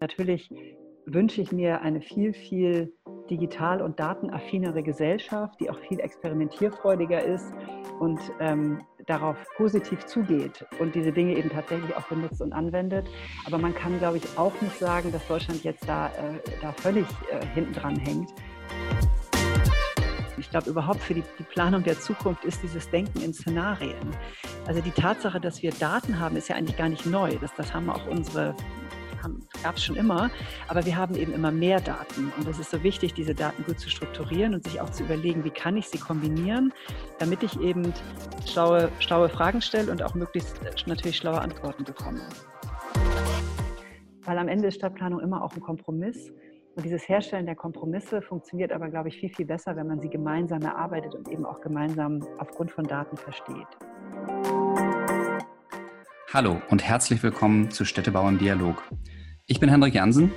[0.00, 0.50] Natürlich
[1.04, 2.92] wünsche ich mir eine viel, viel
[3.28, 7.52] digital- und datenaffinere Gesellschaft, die auch viel experimentierfreudiger ist
[7.98, 13.06] und ähm, darauf positiv zugeht und diese Dinge eben tatsächlich auch benutzt und anwendet.
[13.46, 17.06] Aber man kann, glaube ich, auch nicht sagen, dass Deutschland jetzt da, äh, da völlig
[17.30, 18.30] äh, hinten dran hängt.
[20.38, 24.10] Ich glaube, überhaupt für die, die, Planung der Zukunft ist dieses Denken in Szenarien.
[24.66, 27.36] Also die Tatsache, dass wir Daten haben, ist ja eigentlich gar nicht neu.
[27.40, 28.54] Das, das haben auch unsere
[29.62, 30.30] gab es schon immer,
[30.68, 32.32] aber wir haben eben immer mehr Daten.
[32.36, 35.44] Und es ist so wichtig, diese Daten gut zu strukturieren und sich auch zu überlegen,
[35.44, 36.72] wie kann ich sie kombinieren,
[37.18, 37.92] damit ich eben
[38.46, 42.20] schlaue, schlaue Fragen stelle und auch möglichst äh, natürlich schlaue Antworten bekomme.
[44.24, 46.32] Weil am Ende ist Stadtplanung immer auch ein Kompromiss.
[46.76, 50.08] Und dieses Herstellen der Kompromisse funktioniert aber, glaube ich, viel, viel besser, wenn man sie
[50.08, 54.59] gemeinsam erarbeitet und eben auch gemeinsam aufgrund von Daten versteht.
[56.32, 58.84] Hallo und herzlich willkommen zu Städtebau im Dialog.
[59.46, 60.30] Ich bin Hendrik Jansen.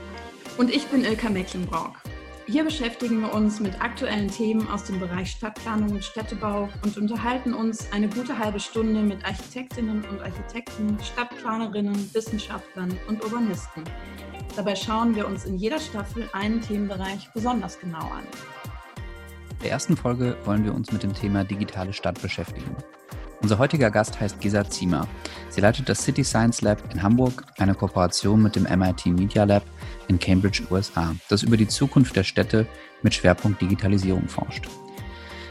[0.58, 2.02] Und ich bin Ilka Mecklenburg.
[2.48, 7.54] Hier beschäftigen wir uns mit aktuellen Themen aus dem Bereich Stadtplanung und Städtebau und unterhalten
[7.54, 13.84] uns eine gute halbe Stunde mit Architektinnen und Architekten, Stadtplanerinnen, Wissenschaftlern und Urbanisten.
[14.56, 18.24] Dabei schauen wir uns in jeder Staffel einen Themenbereich besonders genau an.
[19.52, 22.76] In der ersten Folge wollen wir uns mit dem Thema digitale Stadt beschäftigen.
[23.44, 25.06] Unser heutiger Gast heißt Gesa Ziemer.
[25.50, 29.64] Sie leitet das City Science Lab in Hamburg, eine Kooperation mit dem MIT Media Lab
[30.08, 32.66] in Cambridge, USA, das über die Zukunft der Städte
[33.02, 34.70] mit Schwerpunkt Digitalisierung forscht.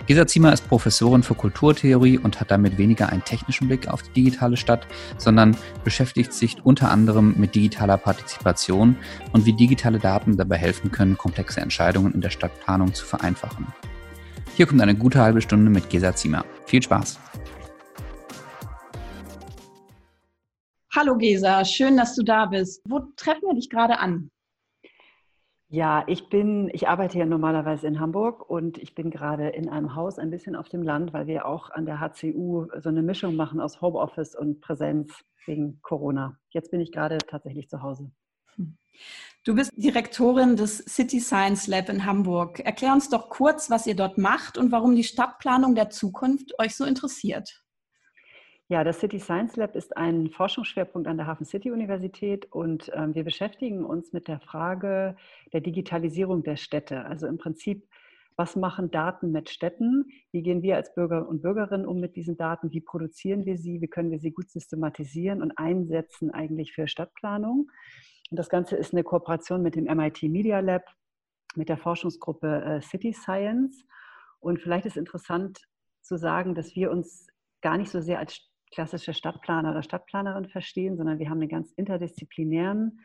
[0.07, 4.25] Gesa Ziemer ist Professorin für Kulturtheorie und hat damit weniger einen technischen Blick auf die
[4.25, 4.87] digitale Stadt,
[5.19, 5.55] sondern
[5.85, 8.97] beschäftigt sich unter anderem mit digitaler Partizipation
[9.33, 13.67] und wie digitale Daten dabei helfen können, komplexe Entscheidungen in der Stadtplanung zu vereinfachen.
[14.57, 16.47] Hier kommt eine gute halbe Stunde mit Gesa Ziemer.
[16.65, 17.19] Viel Spaß!
[20.95, 22.83] Hallo Gesa, schön, dass du da bist.
[22.87, 24.31] Wo treffen wir dich gerade an?
[25.71, 29.95] Ja, ich bin, ich arbeite ja normalerweise in Hamburg und ich bin gerade in einem
[29.95, 33.37] Haus ein bisschen auf dem Land, weil wir auch an der HCU so eine Mischung
[33.37, 35.11] machen aus Homeoffice und Präsenz
[35.47, 36.39] wegen Corona.
[36.51, 38.11] Jetzt bin ich gerade tatsächlich zu Hause.
[39.45, 42.61] Du bist Direktorin des City Science Lab in Hamburg.
[42.61, 46.77] Erklär uns doch kurz, was ihr dort macht und warum die Stadtplanung der Zukunft euch
[46.77, 47.62] so interessiert.
[48.73, 53.15] Ja, das City Science Lab ist ein Forschungsschwerpunkt an der Hafen City Universität und ähm,
[53.15, 55.15] wir beschäftigen uns mit der Frage
[55.53, 57.05] der Digitalisierung der Städte.
[57.05, 57.87] Also im Prinzip,
[58.35, 60.07] was machen Daten mit Städten?
[60.31, 62.73] Wie gehen wir als Bürger und Bürgerinnen um mit diesen Daten?
[62.73, 63.83] Wie produzieren wir sie?
[63.83, 67.71] Wie können wir sie gut systematisieren und einsetzen eigentlich für Stadtplanung?
[68.31, 70.87] Und das Ganze ist eine Kooperation mit dem MIT Media Lab,
[71.57, 73.85] mit der Forschungsgruppe äh, City Science.
[74.41, 75.61] Und vielleicht ist interessant
[76.01, 77.29] zu sagen, dass wir uns
[77.61, 81.73] gar nicht so sehr als klassische Stadtplaner oder Stadtplanerin verstehen, sondern wir haben einen ganz
[81.73, 83.01] interdisziplinären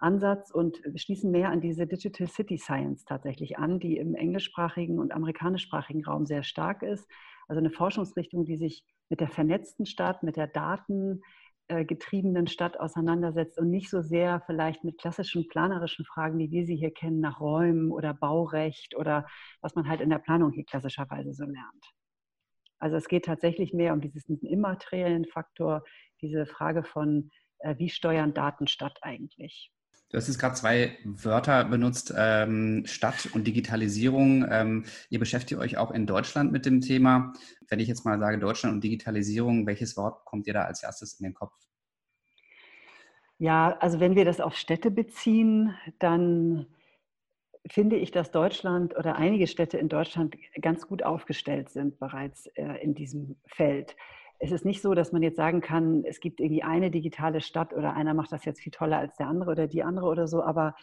[0.00, 5.12] Ansatz und schließen mehr an diese Digital City Science tatsächlich an, die im englischsprachigen und
[5.12, 7.08] amerikanischsprachigen Raum sehr stark ist.
[7.48, 13.70] Also eine Forschungsrichtung, die sich mit der vernetzten Stadt, mit der datengetriebenen Stadt auseinandersetzt und
[13.70, 17.90] nicht so sehr vielleicht mit klassischen planerischen Fragen, wie wir sie hier kennen, nach Räumen
[17.90, 19.26] oder Baurecht oder
[19.60, 21.99] was man halt in der Planung hier klassischerweise so lernt.
[22.80, 25.84] Also es geht tatsächlich mehr um diesen immateriellen Faktor,
[26.20, 27.30] diese Frage von,
[27.60, 29.70] äh, wie steuern Daten statt eigentlich.
[30.08, 34.44] Du hast jetzt gerade zwei Wörter benutzt, ähm, Stadt und Digitalisierung.
[34.50, 37.32] Ähm, ihr beschäftigt euch auch in Deutschland mit dem Thema.
[37.68, 41.20] Wenn ich jetzt mal sage Deutschland und Digitalisierung, welches Wort kommt dir da als erstes
[41.20, 41.52] in den Kopf?
[43.38, 46.66] Ja, also wenn wir das auf Städte beziehen, dann
[47.68, 52.82] finde ich, dass Deutschland oder einige Städte in Deutschland ganz gut aufgestellt sind bereits äh,
[52.82, 53.96] in diesem Feld.
[54.38, 57.74] Es ist nicht so, dass man jetzt sagen kann, es gibt irgendwie eine digitale Stadt
[57.74, 60.42] oder einer macht das jetzt viel toller als der andere oder die andere oder so,
[60.42, 60.74] aber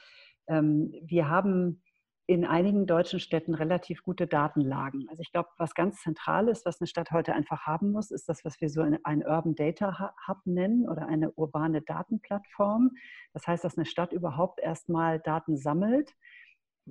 [0.47, 1.81] ähm, wir haben
[2.27, 5.07] in einigen deutschen Städten relativ gute Datenlagen.
[5.09, 8.27] Also ich glaube, was ganz zentral ist, was eine Stadt heute einfach haben muss, ist
[8.27, 12.91] das, was wir so ein Urban Data Hub nennen oder eine urbane Datenplattform.
[13.33, 16.13] Das heißt, dass eine Stadt überhaupt erstmal Daten sammelt,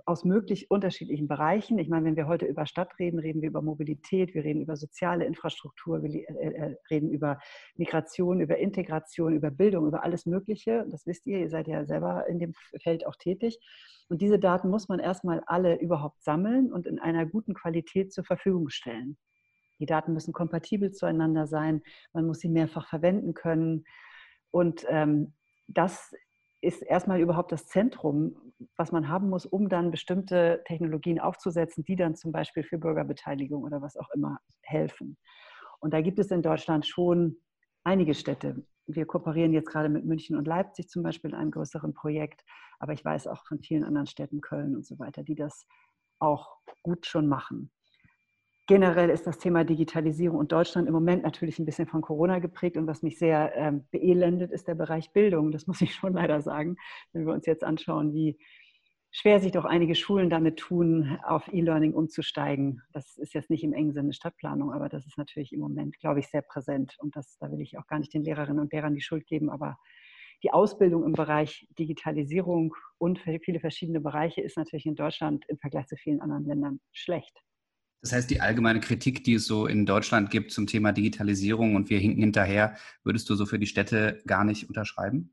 [0.04, 1.78] aus möglich unterschiedlichen Bereichen.
[1.78, 4.76] Ich meine, wenn wir heute über Stadt reden, reden wir über Mobilität, wir reden über
[4.76, 7.38] soziale Infrastruktur, wir äh, äh, reden über
[7.76, 10.86] Migration, über Integration, über Bildung, über alles Mögliche.
[10.90, 12.52] Das wisst ihr, ihr seid ja selber in dem
[12.82, 13.58] Feld auch tätig.
[14.08, 18.24] Und diese Daten muss man erstmal alle überhaupt sammeln und in einer guten Qualität zur
[18.24, 19.16] Verfügung stellen.
[19.78, 21.82] Die Daten müssen kompatibel zueinander sein,
[22.12, 23.84] man muss sie mehrfach verwenden können.
[24.50, 25.34] Und ähm,
[25.68, 26.14] das
[26.66, 28.36] ist erstmal überhaupt das Zentrum,
[28.76, 33.62] was man haben muss, um dann bestimmte Technologien aufzusetzen, die dann zum Beispiel für Bürgerbeteiligung
[33.62, 35.16] oder was auch immer helfen.
[35.80, 37.36] Und da gibt es in Deutschland schon
[37.84, 41.92] einige Städte, wir kooperieren jetzt gerade mit München und Leipzig zum Beispiel in einem größeren
[41.92, 42.44] Projekt,
[42.78, 45.66] aber ich weiß auch von vielen anderen Städten, Köln und so weiter, die das
[46.18, 47.70] auch gut schon machen.
[48.68, 52.76] Generell ist das Thema Digitalisierung und Deutschland im Moment natürlich ein bisschen von Corona geprägt
[52.76, 55.52] und was mich sehr ähm, beelendet, ist der Bereich Bildung.
[55.52, 56.76] Das muss ich schon leider sagen,
[57.12, 58.36] wenn wir uns jetzt anschauen, wie
[59.12, 62.82] schwer sich doch einige Schulen damit tun, auf E-Learning umzusteigen.
[62.92, 66.18] Das ist jetzt nicht im engen Sinne Stadtplanung, aber das ist natürlich im Moment, glaube
[66.18, 66.96] ich, sehr präsent.
[66.98, 69.48] Und das, da will ich auch gar nicht den Lehrerinnen und Lehrern die Schuld geben,
[69.48, 69.78] aber
[70.42, 75.58] die Ausbildung im Bereich Digitalisierung und für viele verschiedene Bereiche ist natürlich in Deutschland im
[75.58, 77.40] Vergleich zu vielen anderen Ländern schlecht.
[78.06, 81.90] Das heißt, die allgemeine Kritik, die es so in Deutschland gibt zum Thema Digitalisierung und
[81.90, 85.32] wir hinken hinterher, würdest du so für die Städte gar nicht unterschreiben?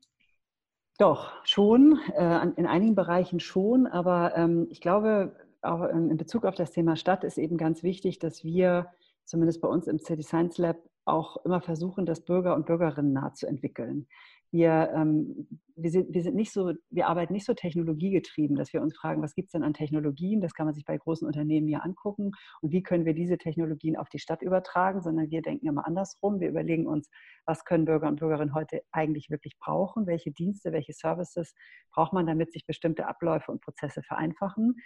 [0.98, 6.56] Doch, schon, äh, in einigen Bereichen schon, aber ähm, ich glaube, auch in Bezug auf
[6.56, 8.88] das Thema Stadt ist eben ganz wichtig, dass wir
[9.24, 13.32] zumindest bei uns im City Science Lab auch immer versuchen, das Bürger und Bürgerinnen nah
[13.34, 14.08] zu entwickeln
[14.54, 18.80] wir, ähm, wir, sind, wir sind nicht so, wir arbeiten nicht so technologiegetrieben, dass wir
[18.80, 20.40] uns fragen, was gibt es denn an Technologien?
[20.40, 22.30] Das kann man sich bei großen Unternehmen ja angucken.
[22.60, 25.02] Und wie können wir diese Technologien auf die Stadt übertragen?
[25.02, 26.38] Sondern wir denken immer andersrum.
[26.38, 27.10] Wir überlegen uns,
[27.46, 30.06] was können Bürger und Bürgerinnen heute eigentlich wirklich brauchen?
[30.06, 31.52] Welche Dienste, welche Services
[31.90, 34.76] braucht man, damit sich bestimmte Abläufe und Prozesse vereinfachen?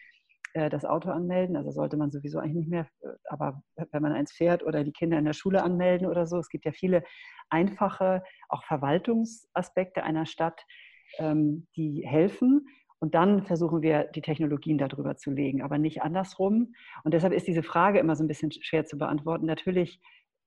[0.55, 1.57] Äh, das Auto anmelden.
[1.57, 4.93] Also sollte man sowieso eigentlich nicht mehr, äh, aber wenn man eins fährt oder die
[4.93, 6.39] Kinder in der Schule anmelden oder so.
[6.39, 7.03] Es gibt ja viele
[7.51, 10.65] einfache, auch Verwaltungsaspekte einer Stadt,
[11.19, 12.67] ähm, die helfen.
[13.01, 16.73] Und dann versuchen wir, die Technologien darüber zu legen, aber nicht andersrum.
[17.05, 19.47] Und deshalb ist diese Frage immer so ein bisschen schwer zu beantworten.
[19.47, 20.01] Natürlich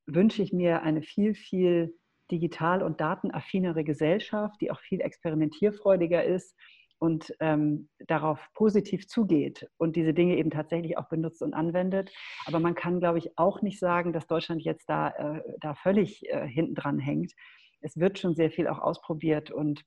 [0.06, 1.96] wünsche ich mir eine viel, viel
[2.30, 6.56] digital- und datenaffinere Gesellschaft, die auch viel experimentierfreudiger ist
[7.02, 12.14] und ähm, darauf positiv zugeht und diese Dinge eben tatsächlich auch benutzt und anwendet.
[12.46, 16.30] Aber man kann, glaube ich, auch nicht sagen, dass Deutschland jetzt da, äh, da völlig
[16.30, 17.34] äh, hinten dran hängt.
[17.82, 19.82] Es wird schon sehr viel auch ausprobiert und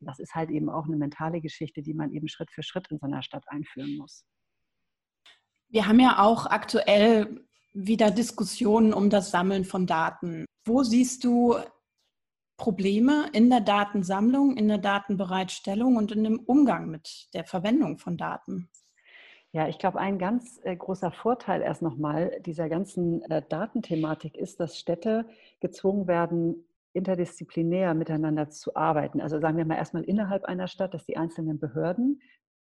[0.00, 2.98] das ist halt eben auch eine mentale Geschichte, die man eben Schritt für Schritt in
[2.98, 4.24] so einer Stadt einführen muss.
[5.68, 7.44] Wir haben ja auch aktuell
[7.74, 10.46] wieder Diskussionen um das Sammeln von Daten.
[10.64, 11.56] Wo siehst du
[12.56, 18.16] Probleme in der Datensammlung, in der Datenbereitstellung und in dem Umgang mit der Verwendung von
[18.16, 18.68] Daten?
[19.52, 24.58] Ja, ich glaube, ein ganz äh, großer Vorteil erst nochmal dieser ganzen äh, Datenthematik ist,
[24.58, 25.26] dass Städte
[25.60, 29.20] gezwungen werden, interdisziplinär miteinander zu arbeiten.
[29.20, 32.20] Also sagen wir mal erstmal innerhalb einer Stadt, dass die einzelnen Behörden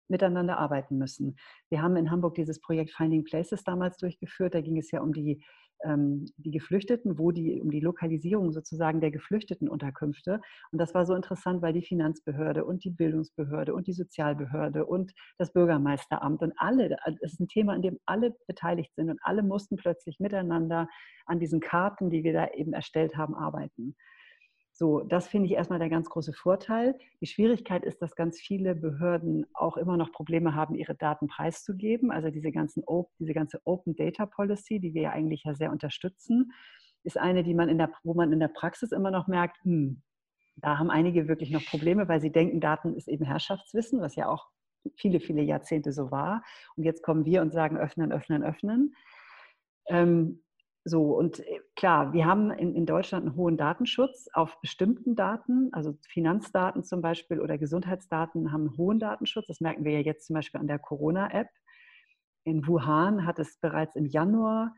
[0.10, 1.38] miteinander arbeiten müssen.
[1.70, 4.54] Wir haben in Hamburg dieses Projekt Finding Places damals durchgeführt.
[4.54, 5.42] Da ging es ja um die
[5.84, 10.42] ähm, die Geflüchteten, wo die, um die Lokalisierung sozusagen der Geflüchtetenunterkünfte.
[10.72, 15.14] Und das war so interessant, weil die Finanzbehörde und die Bildungsbehörde und die Sozialbehörde und
[15.38, 19.44] das Bürgermeisteramt und alle, es ist ein Thema, an dem alle beteiligt sind und alle
[19.44, 20.88] mussten plötzlich miteinander
[21.26, 23.96] an diesen Karten, die wir da eben erstellt haben, arbeiten.
[24.80, 26.98] So, das finde ich erstmal der ganz große Vorteil.
[27.20, 32.12] Die Schwierigkeit ist, dass ganz viele Behörden auch immer noch Probleme haben, ihre Daten preiszugeben.
[32.12, 32.86] Also diese, ganzen,
[33.20, 36.54] diese ganze Open Data Policy, die wir ja eigentlich ja sehr unterstützen,
[37.04, 40.02] ist eine, die man in der, wo man in der Praxis immer noch merkt, hm,
[40.56, 44.30] da haben einige wirklich noch Probleme, weil sie denken, Daten ist eben Herrschaftswissen, was ja
[44.30, 44.48] auch
[44.96, 46.42] viele, viele Jahrzehnte so war.
[46.78, 48.96] Und jetzt kommen wir und sagen, öffnen, öffnen, öffnen.
[49.88, 50.42] Ähm,
[50.86, 55.70] so, und äh, klar, wir haben in, in, Deutschland einen hohen Datenschutz auf bestimmten Daten,
[55.74, 59.48] also Finanzdaten zum Beispiel oder Gesundheitsdaten haben einen hohen Datenschutz.
[59.48, 61.50] Das merken wir ja jetzt zum Beispiel an der Corona-App.
[62.46, 64.74] In Wuhan hat es bereits im Januar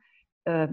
[0.46, 0.70] äh,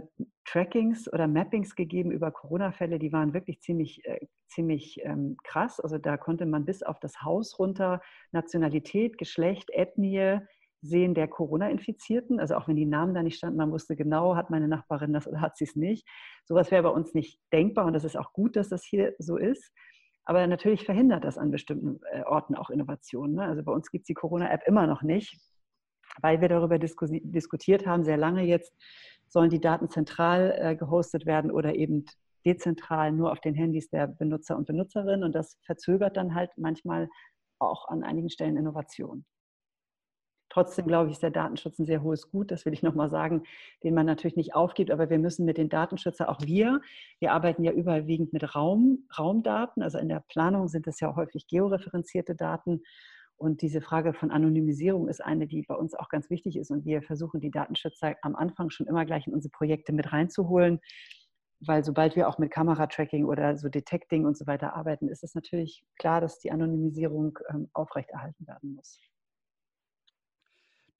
[0.47, 5.78] Trackings oder Mappings gegeben über Corona-Fälle, die waren wirklich ziemlich, äh, ziemlich ähm, krass.
[5.78, 8.00] Also da konnte man bis auf das Haus runter
[8.32, 10.40] Nationalität, Geschlecht, Ethnie,
[10.80, 12.40] sehen der Corona-Infizierten.
[12.40, 15.26] Also auch wenn die Namen da nicht standen, man wusste genau, hat meine Nachbarin das
[15.26, 16.06] oder hat sie es nicht.
[16.44, 19.37] Sowas wäre bei uns nicht denkbar und das ist auch gut, dass das hier so
[19.37, 19.73] ist.
[20.25, 23.37] Aber natürlich verhindert das an bestimmten äh, Orten auch Innovationen.
[23.37, 23.44] Ne?
[23.44, 25.40] Also bei uns gibt es die Corona-App immer noch nicht,
[26.20, 28.75] weil wir darüber diskutiert haben, sehr lange jetzt,
[29.28, 32.04] sollen die Daten zentral äh, gehostet werden oder eben
[32.44, 35.25] dezentral nur auf den Handys der Benutzer und Benutzerinnen.
[35.25, 37.08] Und das verzögert dann halt manchmal
[37.58, 39.25] auch an einigen Stellen Innovation.
[40.50, 43.43] Trotzdem glaube ich, ist der Datenschutz ein sehr hohes Gut, das will ich nochmal sagen,
[43.83, 46.81] den man natürlich nicht aufgibt, aber wir müssen mit den Datenschützern, auch wir,
[47.19, 51.47] wir arbeiten ja überwiegend mit Raum, Raumdaten, also in der Planung sind es ja häufig
[51.49, 52.83] georeferenzierte Daten.
[53.37, 56.73] Und diese Frage von Anonymisierung ist eine, die bei uns auch ganz wichtig ist.
[56.73, 60.81] Und wir versuchen die Datenschützer am Anfang schon immer gleich in unsere Projekte mit reinzuholen,
[61.61, 65.35] weil sobald wir auch mit Kameratracking oder so Detecting und so weiter arbeiten, ist es
[65.35, 68.99] natürlich klar, dass die Anonymisierung ähm, aufrechterhalten werden muss.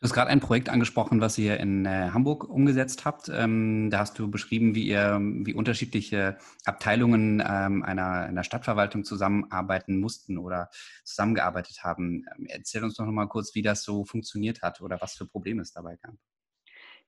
[0.01, 3.29] Du hast gerade ein Projekt angesprochen, was ihr in äh, Hamburg umgesetzt habt.
[3.31, 9.99] Ähm, da hast du beschrieben, wie ihr, wie unterschiedliche Abteilungen ähm, einer, einer Stadtverwaltung zusammenarbeiten
[9.99, 10.71] mussten oder
[11.03, 12.25] zusammengearbeitet haben.
[12.37, 15.27] Ähm, erzähl uns doch noch mal kurz, wie das so funktioniert hat oder was für
[15.27, 16.15] Probleme es dabei gab.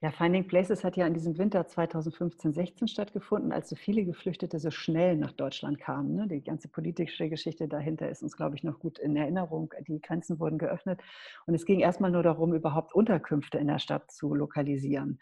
[0.02, 4.70] Ja, Finding Places hat ja in diesem Winter 2015-16 stattgefunden, als so viele Geflüchtete so
[4.70, 6.14] schnell nach Deutschland kamen.
[6.14, 6.26] Ne?
[6.26, 9.74] Die ganze politische Geschichte dahinter ist uns, glaube ich, noch gut in Erinnerung.
[9.86, 11.02] Die Grenzen wurden geöffnet
[11.44, 15.18] und es ging erstmal nur darum, überhaupt Unterkünfte in der Stadt zu lokalisieren.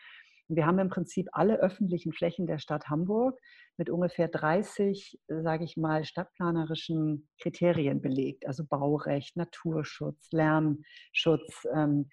[0.47, 3.39] wir haben im Prinzip alle öffentlichen Flächen der Stadt Hamburg
[3.79, 8.47] mit ungefähr 30, sage ich mal, stadtplanerischen Kriterien belegt.
[8.47, 12.09] Also Baurecht, Naturschutz, Lärmschutz, ähm,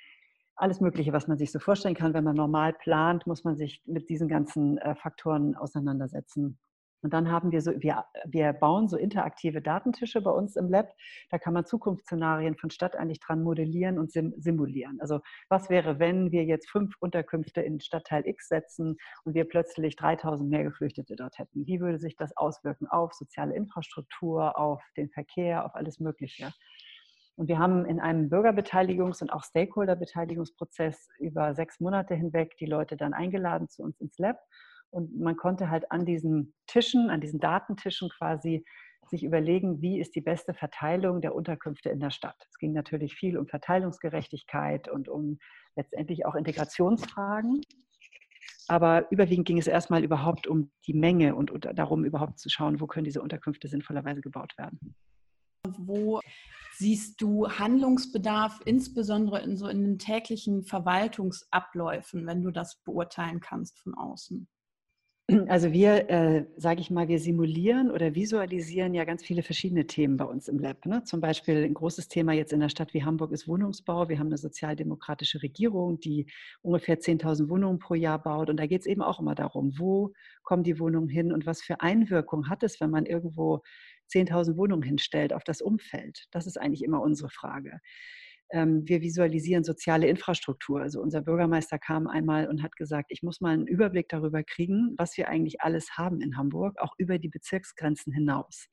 [0.56, 2.14] alles Mögliche, was man sich so vorstellen kann.
[2.14, 6.58] Wenn man normal plant, muss man sich mit diesen ganzen äh, Faktoren auseinandersetzen.
[7.06, 10.92] Und dann haben wir so, wir, wir bauen so interaktive Datentische bei uns im Lab.
[11.30, 15.00] Da kann man Zukunftsszenarien von Stadt eigentlich dran modellieren und sim simulieren.
[15.00, 19.96] Also was wäre, wenn wir jetzt fünf Unterkünfte in Stadtteil X setzen und wir plötzlich
[19.98, 21.68] 3000 mehr Geflüchtete dort hätten?
[21.68, 26.54] Wie würde sich das auswirken auf soziale Infrastruktur, auf den Verkehr, auf alles Mögliche?
[27.36, 32.96] Und wir haben in einem Bürgerbeteiligungs- und auch Stakeholder-Beteiligungsprozess über sechs Monate hinweg die Leute
[32.96, 34.40] dann eingeladen zu uns ins Lab.
[34.90, 38.64] Und man konnte halt an diesen Tischen, an diesen Datentischen quasi
[39.10, 42.38] sich überlegen, wie ist die beste Verteilung der Unterkünfte in der Stadt.
[42.50, 45.38] Es ging natürlich viel um Verteilungsgerechtigkeit und um
[45.76, 47.62] letztendlich auch Integrationsfragen.
[48.68, 52.88] Aber überwiegend ging es erstmal überhaupt um die Menge und darum, überhaupt zu schauen, wo
[52.88, 54.96] können diese Unterkünfte sinnvollerweise gebaut werden.
[55.78, 56.20] Wo
[56.78, 63.80] siehst du Handlungsbedarf, insbesondere in so in den täglichen Verwaltungsabläufen, wenn du das beurteilen kannst
[63.80, 64.48] von außen?
[65.48, 70.18] Also wir, äh, sage ich mal, wir simulieren oder visualisieren ja ganz viele verschiedene Themen
[70.18, 70.86] bei uns im Lab.
[70.86, 71.04] Ne?
[71.04, 74.08] Zum Beispiel ein großes Thema jetzt in einer Stadt wie Hamburg ist Wohnungsbau.
[74.08, 76.28] Wir haben eine sozialdemokratische Regierung, die
[76.62, 78.52] ungefähr 10.000 Wohnungen pro Jahr baut.
[78.52, 81.64] Und da geht es eben auch immer darum, wo kommen die Wohnungen hin und was
[81.64, 83.64] für Einwirkung hat es, wenn man irgendwo
[84.12, 86.26] 10.000 Wohnungen hinstellt auf das Umfeld?
[86.32, 87.80] Das ist eigentlich immer unsere Frage.
[88.52, 90.82] Ähm, wir visualisieren soziale Infrastruktur.
[90.82, 94.94] Also unser Bürgermeister kam einmal und hat gesagt, ich muss mal einen Überblick darüber kriegen,
[94.98, 98.68] was wir eigentlich alles haben in Hamburg, auch über die Bezirksgrenzen hinaus.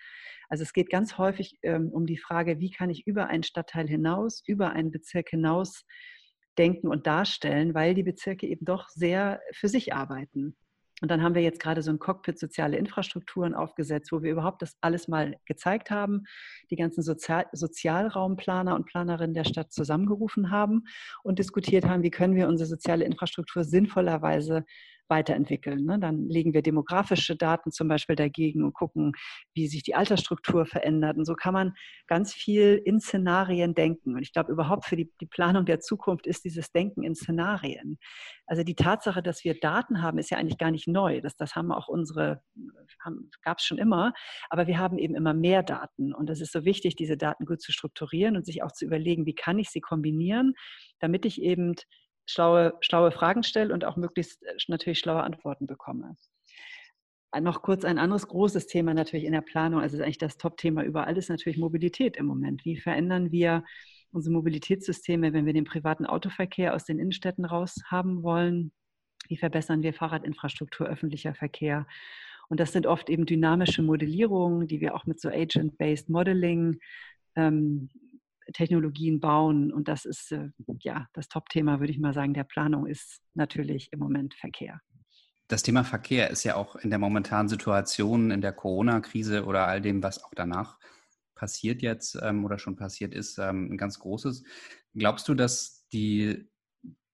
[0.48, 3.88] Also es geht ganz häufig ähm, um die Frage, wie kann ich über einen Stadtteil
[3.88, 5.84] hinaus, über einen Bezirk hinaus
[6.58, 10.54] denken und darstellen, weil die Bezirke eben doch sehr für sich arbeiten.
[11.02, 14.62] Und dann haben wir jetzt gerade so ein Cockpit soziale Infrastrukturen aufgesetzt, wo wir überhaupt
[14.62, 16.22] das alles mal gezeigt haben,
[16.70, 20.84] die ganzen Sozial Sozialraumplaner und Planerinnen der Stadt zusammengerufen haben
[21.24, 24.64] und diskutiert haben, wie können wir unsere soziale Infrastruktur sinnvollerweise
[25.12, 25.84] weiterentwickeln.
[25.84, 25.98] Ne?
[25.98, 29.12] Dann legen wir demografische Daten zum Beispiel dagegen und gucken,
[29.52, 31.18] wie sich die Altersstruktur verändert.
[31.18, 31.74] Und so kann man
[32.06, 34.14] ganz viel in Szenarien denken.
[34.14, 37.98] Und ich glaube, überhaupt für die, die Planung der Zukunft ist dieses Denken in Szenarien.
[38.46, 41.20] Also die Tatsache, dass wir Daten haben, ist ja eigentlich gar nicht neu.
[41.20, 42.42] Das, das haben auch unsere,
[43.42, 44.14] gab es schon immer.
[44.48, 46.14] Aber wir haben eben immer mehr Daten.
[46.14, 49.26] Und es ist so wichtig, diese Daten gut zu strukturieren und sich auch zu überlegen,
[49.26, 50.54] wie kann ich sie kombinieren,
[51.00, 51.74] damit ich eben
[52.26, 56.16] schlaue, schlaue Fragen stelle und auch möglichst äh, natürlich schlaue Antworten bekomme.
[57.32, 60.36] Äh, noch kurz ein anderes großes Thema natürlich in der Planung, also ist eigentlich das
[60.36, 62.64] Top-Thema überall, ist natürlich Mobilität im Moment.
[62.64, 63.64] Wie verändern wir
[64.12, 68.72] unsere Mobilitätssysteme, wenn wir den privaten Autoverkehr aus den Innenstädten raus haben wollen?
[69.28, 71.86] Wie verbessern wir Fahrradinfrastruktur, öffentlicher Verkehr?
[72.48, 76.80] Und das sind oft eben dynamische Modellierungen, die wir auch mit so Agent-Based Modeling
[77.34, 77.88] ähm,
[78.52, 79.72] Technologien bauen.
[79.72, 80.48] Und das ist äh,
[80.80, 84.80] ja das Top-Thema, würde ich mal sagen, der Planung ist natürlich im Moment Verkehr.
[85.48, 89.80] Das Thema Verkehr ist ja auch in der momentanen Situation, in der Corona-Krise oder all
[89.80, 90.78] dem, was auch danach
[91.34, 94.44] passiert jetzt ähm, oder schon passiert ist, ähm, ein ganz großes.
[94.94, 96.48] Glaubst du, dass die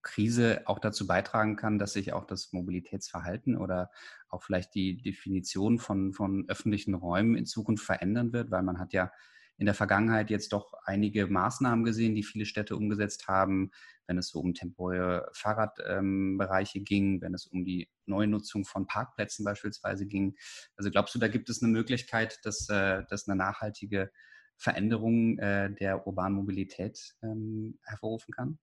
[0.02, 3.90] Krise auch dazu beitragen kann, dass sich auch das Mobilitätsverhalten oder
[4.28, 8.50] auch vielleicht die Definition von, von öffentlichen Räumen in Zukunft verändern wird?
[8.50, 9.10] Weil man hat ja
[9.58, 13.72] in der Vergangenheit jetzt doch einige Maßnahmen gesehen, die viele Städte umgesetzt haben,
[14.06, 19.44] wenn es so um temporäre Fahrradbereiche ähm, ging, wenn es um die Neunutzung von Parkplätzen
[19.44, 20.36] beispielsweise ging.
[20.76, 24.10] Also glaubst du, da gibt es eine Möglichkeit, dass, äh, dass eine nachhaltige
[24.56, 28.58] Veränderung äh, der urbanen Mobilität ähm, hervorrufen kann?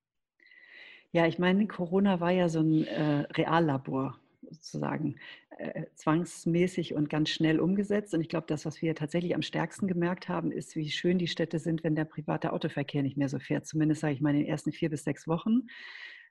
[1.11, 5.15] Ja, ich meine, Corona war ja so ein äh, Reallabor sozusagen
[5.57, 8.13] äh, zwangsmäßig und ganz schnell umgesetzt.
[8.13, 11.27] Und ich glaube, das, was wir tatsächlich am stärksten gemerkt haben, ist, wie schön die
[11.27, 13.65] Städte sind, wenn der private Autoverkehr nicht mehr so fährt.
[13.65, 15.67] Zumindest sage ich mal in den ersten vier bis sechs Wochen.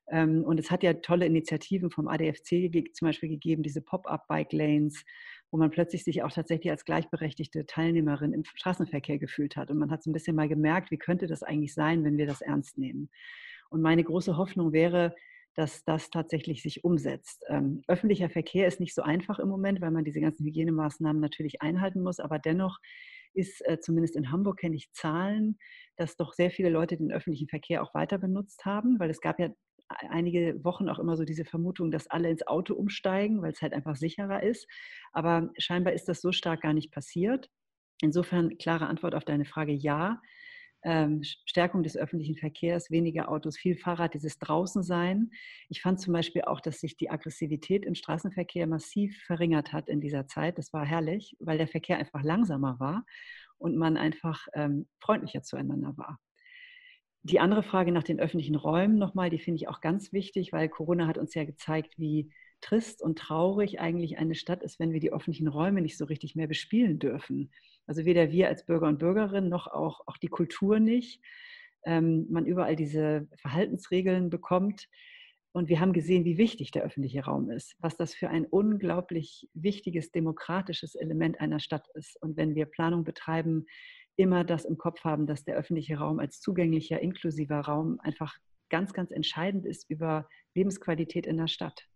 [0.09, 5.05] Ähm, und es hat ja tolle Initiativen vom ADFC zum Beispiel gegeben, diese Pop-up-Bike-Lanes,
[5.51, 9.71] wo man plötzlich sich auch tatsächlich als gleichberechtigte Teilnehmerin im Straßenverkehr gefühlt hat.
[9.71, 12.27] Und man hat so ein bisschen mal gemerkt, wie könnte das eigentlich sein, wenn wir
[12.27, 13.09] das ernst nehmen.
[13.71, 15.15] Und meine große Hoffnung wäre,
[15.55, 17.45] dass das tatsächlich sich umsetzt.
[17.49, 21.63] Ähm, öffentlicher Verkehr ist nicht so einfach im Moment, weil man diese ganzen Hygienemaßnahmen natürlich
[21.63, 22.79] einhalten muss, aber dennoch
[23.35, 25.59] ist äh, zumindest in Hamburg kenne ich Zahlen,
[25.97, 29.39] dass doch sehr viele Leute den öffentlichen Verkehr auch weiter benutzt haben, weil es gab
[29.39, 29.51] ja
[29.89, 33.73] einige Wochen auch immer so diese Vermutung, dass alle ins Auto umsteigen, weil es halt
[33.73, 34.67] einfach sicherer ist.
[35.13, 37.51] Aber scheinbar ist das so stark gar nicht passiert.
[38.01, 40.21] Insofern klare Antwort auf deine Frage, ja.
[40.85, 45.31] Ähm, Stärkung des öffentlichen Verkehrs, weniger Autos, viel Fahrrad, dieses Draußensein.
[45.69, 50.01] Ich fand zum Beispiel auch, dass sich die Aggressivität im Straßenverkehr massiv verringert hat in
[50.01, 50.59] dieser Zeit.
[50.59, 53.05] Das war herrlich, weil der Verkehr einfach langsamer war
[53.57, 56.19] und man einfach ähm, freundlicher zueinander war.
[57.23, 60.69] Die andere Frage nach den öffentlichen Räumen nochmal, die finde ich auch ganz wichtig, weil
[60.69, 62.31] Corona hat uns ja gezeigt, wie
[62.61, 66.35] trist und traurig eigentlich eine Stadt ist, wenn wir die öffentlichen Räume nicht so richtig
[66.35, 67.51] mehr bespielen dürfen.
[67.87, 71.21] Also weder wir als Bürger und Bürgerinnen noch auch, auch die Kultur nicht.
[71.85, 74.89] Ähm, man überall diese Verhaltensregeln bekommt.
[75.53, 79.49] Und wir haben gesehen, wie wichtig der öffentliche Raum ist, was das für ein unglaublich
[79.55, 82.21] wichtiges demokratisches Element einer Stadt ist.
[82.21, 83.67] Und wenn wir Planung betreiben,
[84.17, 88.37] immer das im Kopf haben, dass der öffentliche Raum als zugänglicher, inklusiver Raum einfach
[88.69, 91.87] ganz, ganz entscheidend ist über Lebensqualität in der Stadt.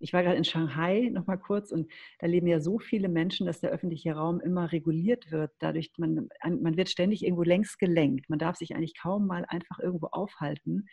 [0.00, 1.90] Ich war gerade in Shanghai noch mal kurz und
[2.20, 5.52] da leben ja so viele Menschen, dass der öffentliche Raum immer reguliert wird.
[5.58, 8.30] Dadurch, man, man wird ständig irgendwo längs gelenkt.
[8.30, 10.86] Man darf sich eigentlich kaum mal einfach irgendwo aufhalten.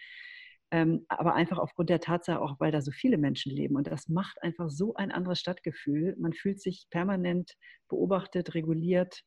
[0.72, 3.76] Ähm, aber einfach aufgrund der Tatsache auch, weil da so viele Menschen leben.
[3.76, 6.16] Und das macht einfach so ein anderes Stadtgefühl.
[6.18, 7.54] Man fühlt sich permanent
[7.88, 9.24] beobachtet, reguliert.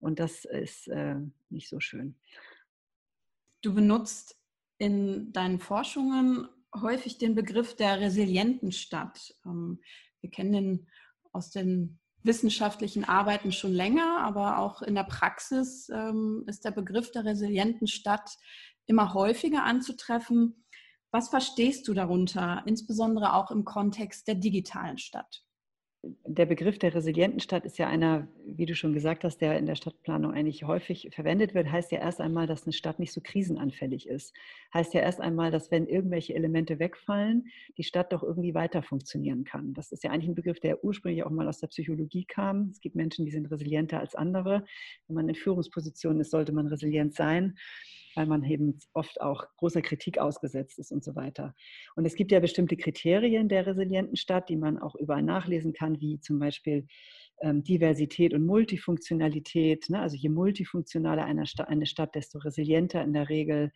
[0.00, 1.16] Und das ist äh,
[1.48, 2.18] nicht so schön.
[3.62, 4.38] Du benutzt
[4.78, 6.48] in deinen Forschungen
[6.82, 9.34] häufig den Begriff der resilienten Stadt.
[9.44, 9.80] Ähm,
[10.20, 10.88] wir kennen den
[11.32, 17.12] aus den wissenschaftlichen Arbeiten schon länger, aber auch in der Praxis ähm, ist der Begriff
[17.12, 18.36] der resilienten Stadt
[18.86, 20.64] immer häufiger anzutreffen.
[21.12, 25.45] Was verstehst du darunter, insbesondere auch im Kontext der digitalen Stadt?
[26.24, 29.66] Der Begriff der resilienten Stadt ist ja einer, wie du schon gesagt hast, der in
[29.66, 31.70] der Stadtplanung eigentlich häufig verwendet wird.
[31.70, 34.34] Heißt ja erst einmal, dass eine Stadt nicht so krisenanfällig ist.
[34.74, 39.44] Heißt ja erst einmal, dass wenn irgendwelche Elemente wegfallen, die Stadt doch irgendwie weiter funktionieren
[39.44, 39.74] kann.
[39.74, 42.70] Das ist ja eigentlich ein Begriff, der ursprünglich auch mal aus der Psychologie kam.
[42.70, 44.64] Es gibt Menschen, die sind resilienter als andere.
[45.06, 47.56] Wenn man in Führungspositionen ist, sollte man resilient sein
[48.16, 51.54] weil man eben oft auch großer Kritik ausgesetzt ist und so weiter.
[51.94, 56.00] Und es gibt ja bestimmte Kriterien der resilienten Stadt, die man auch überall nachlesen kann,
[56.00, 56.86] wie zum Beispiel
[57.42, 59.90] ähm, Diversität und Multifunktionalität.
[59.90, 60.00] Ne?
[60.00, 63.70] Also je multifunktionaler eine Stadt, eine Stadt, desto resilienter in der Regel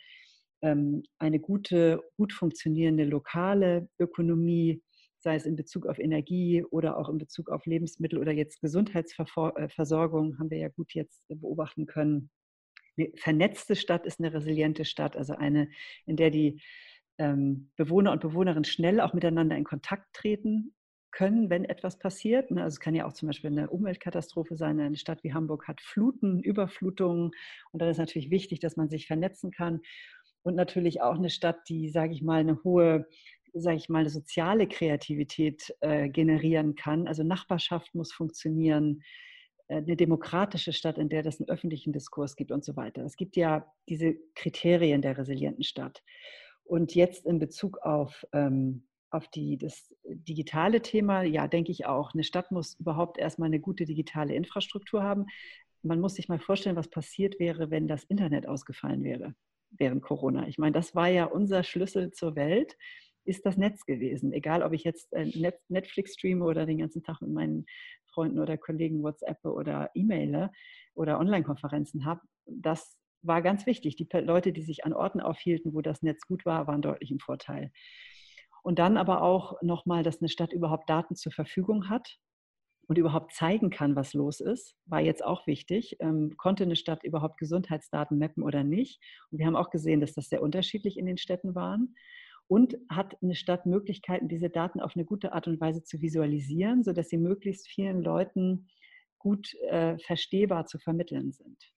[0.63, 4.83] ähm, eine gute, gut funktionierende lokale Ökonomie,
[5.19, 10.39] sei es in Bezug auf Energie oder auch in Bezug auf Lebensmittel oder jetzt Gesundheitsversorgung,
[10.39, 12.31] haben wir ja gut jetzt beobachten können
[12.97, 15.69] eine vernetzte Stadt ist eine resiliente Stadt, also eine,
[16.07, 16.61] in der die
[17.19, 20.75] ähm, Bewohner und Bewohnerinnen schnell auch miteinander in Kontakt treten
[21.11, 22.51] können, wenn etwas passiert.
[22.51, 22.63] Ne?
[22.63, 24.81] Also es kann ja auch zum Beispiel eine Umweltkatastrophe sein.
[24.81, 27.33] Eine Stadt wie Hamburg hat Fluten, Überflutungen
[27.73, 29.81] und dann ist natürlich wichtig, dass man sich vernetzen kann.
[30.43, 33.07] Und natürlich auch eine Stadt, die, sage ich mal, eine hohe,
[33.53, 37.07] sage ich mal, soziale Kreativität äh, generieren kann.
[37.07, 39.03] Also Nachbarschaft muss funktionieren.
[39.71, 43.05] Äh, eine demokratische Stadt, in der es einen öffentlichen Diskurs gibt und so weiter.
[43.05, 46.03] Es gibt ja diese Kriterien der resilienten Stadt.
[46.65, 52.15] Und jetzt in Bezug auf, ähm, auf die, das digitale Thema, ja, denke ich auch,
[52.15, 55.27] eine Stadt muss überhaupt erstmal eine gute digitale Infrastruktur haben.
[55.83, 59.35] Man muss sich mal vorstellen, was passiert wäre, wenn das Internet ausgefallen wäre
[59.71, 60.49] während Corona.
[60.49, 62.77] Ich meine, das war ja unser Schlüssel zur Welt
[63.25, 64.33] ist das Netz gewesen.
[64.33, 67.67] Egal, ob ich jetzt äh, Netflix streame oder den ganzen Tag mit meinen
[68.13, 70.51] Freunden oder Kollegen WhatsApp oder E-Maile
[70.95, 73.97] oder Online-Konferenzen habe, das war ganz wichtig.
[73.97, 77.19] Die Leute, die sich an Orten aufhielten, wo das Netz gut war, waren deutlich im
[77.19, 77.71] Vorteil.
[78.63, 82.19] Und dann aber auch nochmal, dass eine Stadt überhaupt Daten zur Verfügung hat
[82.87, 85.97] und überhaupt zeigen kann, was los ist, war jetzt auch wichtig.
[86.01, 89.01] Ähm, konnte eine Stadt überhaupt Gesundheitsdaten mappen oder nicht?
[89.31, 91.95] Und wir haben auch gesehen, dass das sehr unterschiedlich in den Städten waren
[92.51, 96.83] und hat eine Stadt Möglichkeiten, diese Daten auf eine gute Art und Weise zu visualisieren,
[96.83, 98.67] sodass sie möglichst vielen Leuten
[99.19, 101.73] gut äh, verstehbar zu vermitteln sind.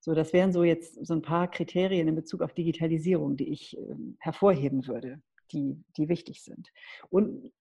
[0.00, 3.76] So, das wären so jetzt so ein paar Kriterien in Bezug auf Digitalisierung, die ich
[3.76, 5.20] äh, hervorheben würde,
[5.52, 6.70] die, die wichtig sind.
[7.10, 7.52] Und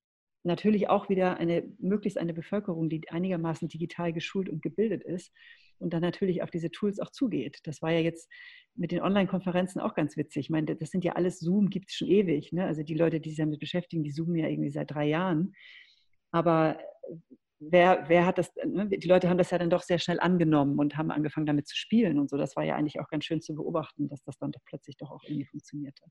[0.43, 5.33] natürlich auch wieder eine, möglichst eine Bevölkerung, die einigermaßen digital geschult und gebildet ist
[5.79, 7.59] und dann natürlich auf diese Tools auch zugeht.
[7.63, 8.29] Das war ja jetzt
[8.75, 10.45] mit den Online-Konferenzen auch ganz witzig.
[10.45, 12.51] Ich meine, das sind ja alles Zoom, gibt es schon ewig.
[12.51, 12.65] Ne?
[12.65, 15.53] Also die Leute, die sich damit beschäftigen, die zoomen ja irgendwie seit drei Jahren.
[16.31, 16.79] Aber
[17.59, 18.87] wer, wer hat das, ne?
[18.87, 21.75] die Leute haben das ja dann doch sehr schnell angenommen und haben angefangen damit zu
[21.75, 22.37] spielen und so.
[22.37, 25.11] Das war ja eigentlich auch ganz schön zu beobachten, dass das dann doch plötzlich doch
[25.11, 26.03] auch irgendwie funktionierte.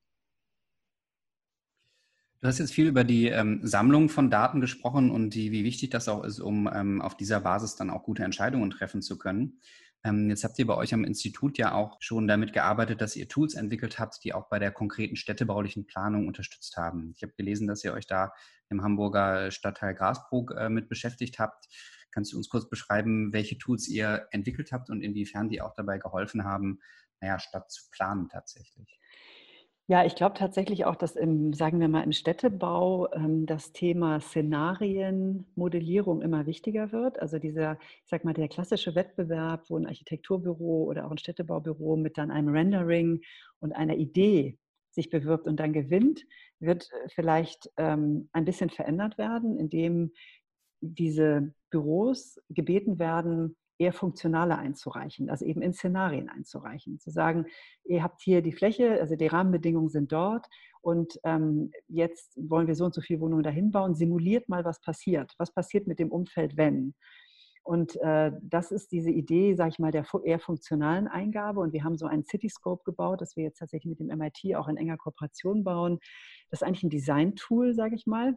[2.40, 5.90] Du hast jetzt viel über die ähm, Sammlung von Daten gesprochen und die, wie wichtig
[5.90, 9.60] das auch ist, um ähm, auf dieser Basis dann auch gute Entscheidungen treffen zu können.
[10.04, 13.28] Ähm, jetzt habt ihr bei euch am Institut ja auch schon damit gearbeitet, dass ihr
[13.28, 17.12] Tools entwickelt habt, die auch bei der konkreten städtebaulichen Planung unterstützt haben.
[17.16, 18.32] Ich habe gelesen, dass ihr euch da
[18.68, 21.66] im Hamburger Stadtteil Grasbrook äh, mit beschäftigt habt.
[22.12, 25.98] Kannst du uns kurz beschreiben, welche Tools ihr entwickelt habt und inwiefern die auch dabei
[25.98, 26.80] geholfen haben,
[27.20, 29.00] naja, Stadt zu planen tatsächlich?
[29.88, 34.18] Ja, ich glaube tatsächlich auch, dass im, sagen wir mal, im Städtebau ähm, das Thema
[34.20, 37.20] Szenarienmodellierung immer wichtiger wird.
[37.20, 41.96] Also dieser, ich sag mal, der klassische Wettbewerb, wo ein Architekturbüro oder auch ein Städtebaubüro
[41.96, 43.20] mit dann einem Rendering
[43.60, 44.58] und einer Idee
[44.90, 46.24] sich bewirbt und dann gewinnt,
[46.58, 50.10] wird äh, vielleicht ähm, ein bisschen verändert werden, indem
[50.80, 56.98] diese Büros gebeten werden, eher funktionaler einzureichen, also eben in Szenarien einzureichen.
[56.98, 57.46] Zu sagen,
[57.84, 60.46] ihr habt hier die Fläche, also die Rahmenbedingungen sind dort
[60.80, 63.94] und ähm, jetzt wollen wir so und so viele Wohnungen dahin bauen.
[63.94, 65.34] Simuliert mal, was passiert.
[65.38, 66.94] Was passiert mit dem Umfeld, wenn?
[67.66, 71.58] Und äh, das ist diese Idee, sage ich mal, der eher funktionalen Eingabe.
[71.58, 74.68] Und wir haben so einen Cityscope gebaut, das wir jetzt tatsächlich mit dem MIT auch
[74.68, 75.98] in enger Kooperation bauen.
[76.50, 78.36] Das ist eigentlich ein Design-Tool, sage ich mal,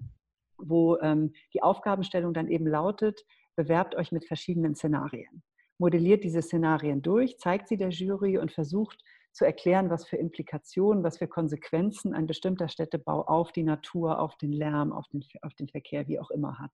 [0.58, 3.24] wo ähm, die Aufgabenstellung dann eben lautet,
[3.60, 5.44] bewerbt euch mit verschiedenen Szenarien.
[5.80, 11.04] Modelliert diese Szenarien durch, zeigt sie der Jury und versucht zu erklären, was für Implikationen,
[11.04, 15.54] was für Konsequenzen ein bestimmter Städtebau auf die Natur, auf den Lärm, auf den, auf
[15.56, 16.72] den Verkehr, wie auch immer hat.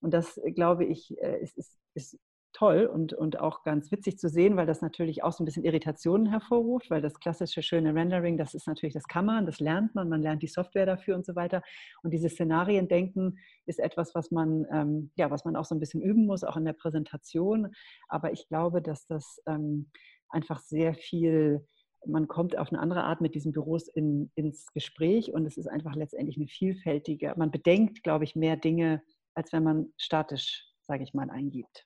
[0.00, 2.18] Und das, glaube ich, äh, ist, ist, ist
[2.56, 5.64] toll und, und auch ganz witzig zu sehen, weil das natürlich auch so ein bisschen
[5.64, 9.94] Irritationen hervorruft, weil das klassische schöne Rendering, das ist natürlich, das kann man, das lernt
[9.94, 11.62] man, man lernt die Software dafür und so weiter.
[12.02, 16.00] Und dieses Szenariendenken ist etwas, was man, ähm, ja, was man auch so ein bisschen
[16.00, 17.74] üben muss, auch in der Präsentation.
[18.08, 19.90] Aber ich glaube, dass das ähm,
[20.30, 21.66] einfach sehr viel
[22.08, 25.66] man kommt auf eine andere Art mit diesen Büros in, ins Gespräch und es ist
[25.66, 29.02] einfach letztendlich eine vielfältige, man bedenkt, glaube ich, mehr Dinge,
[29.34, 31.84] als wenn man statisch, sage ich mal, eingibt.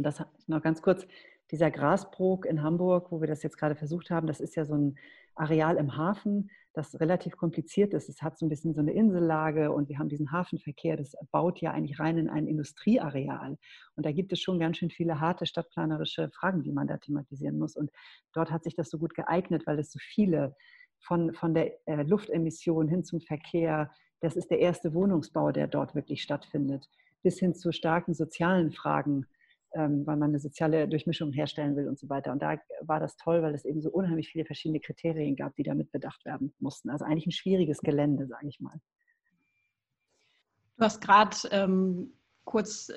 [0.00, 1.06] Und das noch ganz kurz,
[1.50, 4.74] dieser Grasbrook in Hamburg, wo wir das jetzt gerade versucht haben, das ist ja so
[4.74, 4.96] ein
[5.34, 8.08] Areal im Hafen, das relativ kompliziert ist.
[8.08, 11.60] Es hat so ein bisschen so eine Insellage und wir haben diesen Hafenverkehr, das baut
[11.60, 13.58] ja eigentlich rein in ein Industrieareal.
[13.94, 17.58] Und da gibt es schon ganz schön viele harte stadtplanerische Fragen, die man da thematisieren
[17.58, 17.76] muss.
[17.76, 17.90] Und
[18.32, 20.56] dort hat sich das so gut geeignet, weil es so viele
[20.98, 25.94] von, von der äh, Luftemission hin zum Verkehr, das ist der erste Wohnungsbau, der dort
[25.94, 26.88] wirklich stattfindet,
[27.22, 29.26] bis hin zu starken sozialen Fragen
[29.74, 32.32] ähm, weil man eine soziale Durchmischung herstellen will und so weiter.
[32.32, 35.62] Und da war das toll, weil es eben so unheimlich viele verschiedene Kriterien gab, die
[35.62, 36.90] damit bedacht werden mussten.
[36.90, 38.80] Also eigentlich ein schwieriges Gelände, sage ich mal.
[40.76, 42.12] Du hast gerade ähm,
[42.44, 42.92] kurz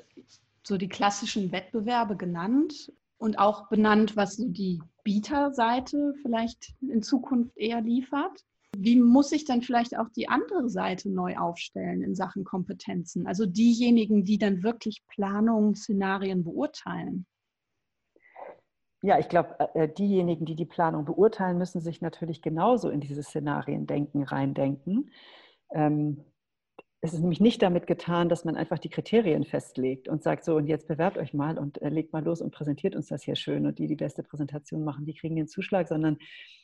[0.62, 7.56] so die klassischen Wettbewerbe genannt und auch benannt, was so die Bieterseite vielleicht in Zukunft
[7.56, 8.44] eher liefert.
[8.76, 13.26] Wie muss sich dann vielleicht auch die andere Seite neu aufstellen in Sachen Kompetenzen?
[13.26, 17.26] Also diejenigen, die dann wirklich Planungen, Szenarien beurteilen.
[19.02, 23.00] Ja, ich glaube, äh, äh, diejenigen, die die Planung beurteilen, müssen sich natürlich genauso in
[23.00, 25.10] diese Szenarien denken, reindenken.
[25.74, 26.24] Ähm,
[27.04, 30.56] es ist nämlich nicht damit getan, dass man einfach die Kriterien festlegt und sagt, so
[30.56, 33.36] und jetzt bewerbt euch mal und äh, legt mal los und präsentiert uns das hier
[33.36, 36.16] schön und die, die beste Präsentation machen, die kriegen den Zuschlag, sondern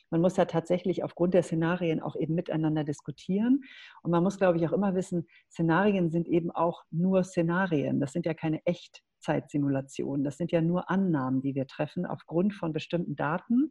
[0.09, 3.61] man muss ja tatsächlich aufgrund der Szenarien auch eben miteinander diskutieren.
[4.01, 7.99] Und man muss, glaube ich, auch immer wissen, Szenarien sind eben auch nur Szenarien.
[7.99, 10.23] Das sind ja keine Echtzeitsimulationen.
[10.23, 13.69] Das sind ja nur Annahmen, die wir treffen aufgrund von bestimmten Daten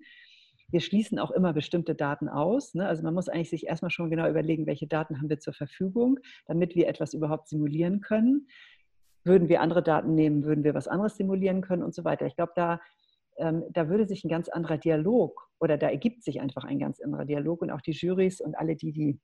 [0.70, 2.74] wir schließen auch immer bestimmte Daten aus.
[2.74, 2.87] Ne?
[2.87, 6.18] Also man muss eigentlich sich erstmal schon genau überlegen, welche Daten haben wir zur Verfügung,
[6.46, 8.48] damit wir etwas überhaupt simulieren können.
[9.24, 12.26] Würden wir andere Daten nehmen, würden wir was anderes simulieren können und so weiter.
[12.26, 12.80] Ich glaube, da,
[13.37, 17.00] ähm, da würde sich ein ganz anderer Dialog oder da ergibt sich einfach ein ganz
[17.00, 19.20] anderer Dialog und auch die Jurys und alle die, die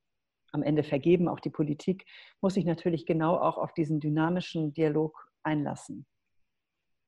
[0.53, 2.05] am Ende vergeben, auch die Politik,
[2.41, 6.07] muss sich natürlich genau auch auf diesen dynamischen Dialog einlassen.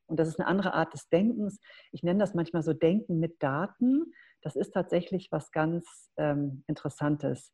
[0.09, 1.61] Und das ist eine andere Art des Denkens.
[1.93, 4.13] Ich nenne das manchmal so Denken mit Daten.
[4.43, 7.53] Das ist tatsächlich was ganz ähm, Interessantes.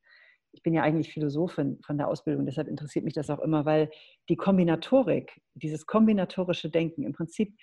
[0.53, 3.91] Ich bin ja eigentlich Philosophin von der Ausbildung, deshalb interessiert mich das auch immer, weil
[4.29, 7.57] die Kombinatorik, dieses kombinatorische Denken, im Prinzip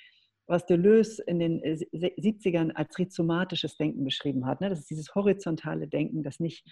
[0.48, 4.62] was Deleuze in den 70ern äh, als rhizomatisches Denken beschrieben hat.
[4.62, 4.70] Ne?
[4.70, 6.66] Das ist dieses horizontale Denken, das nicht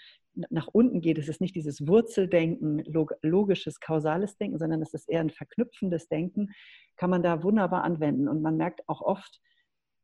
[0.49, 1.17] nach unten geht.
[1.17, 2.83] Es ist nicht dieses Wurzeldenken,
[3.21, 6.49] logisches, kausales Denken, sondern es ist eher ein verknüpfendes Denken,
[6.97, 8.27] kann man da wunderbar anwenden.
[8.27, 9.39] Und man merkt auch oft,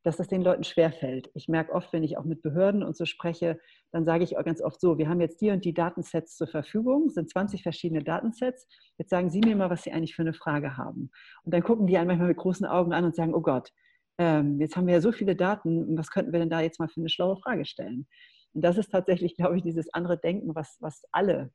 [0.05, 1.31] dass es den Leuten schwerfällt.
[1.33, 3.59] Ich merke oft, wenn ich auch mit Behörden und so spreche,
[3.91, 6.47] dann sage ich auch ganz oft so, wir haben jetzt die und die Datensets zur
[6.47, 8.67] Verfügung, sind 20 verschiedene Datensets.
[8.99, 11.09] Jetzt sagen Sie mir mal, was Sie eigentlich für eine Frage haben.
[11.43, 13.71] Und dann gucken die einen manchmal mit großen Augen an und sagen, oh Gott,
[14.19, 16.87] ähm, jetzt haben wir ja so viele Daten, was könnten wir denn da jetzt mal
[16.87, 18.07] für eine schlaue Frage stellen?
[18.53, 21.51] Und das ist tatsächlich, glaube ich, dieses andere Denken, was, was alle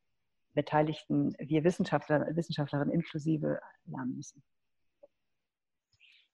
[0.53, 4.43] Beteiligten, wir Wissenschaftler, Wissenschaftlerinnen inklusive lernen müssen.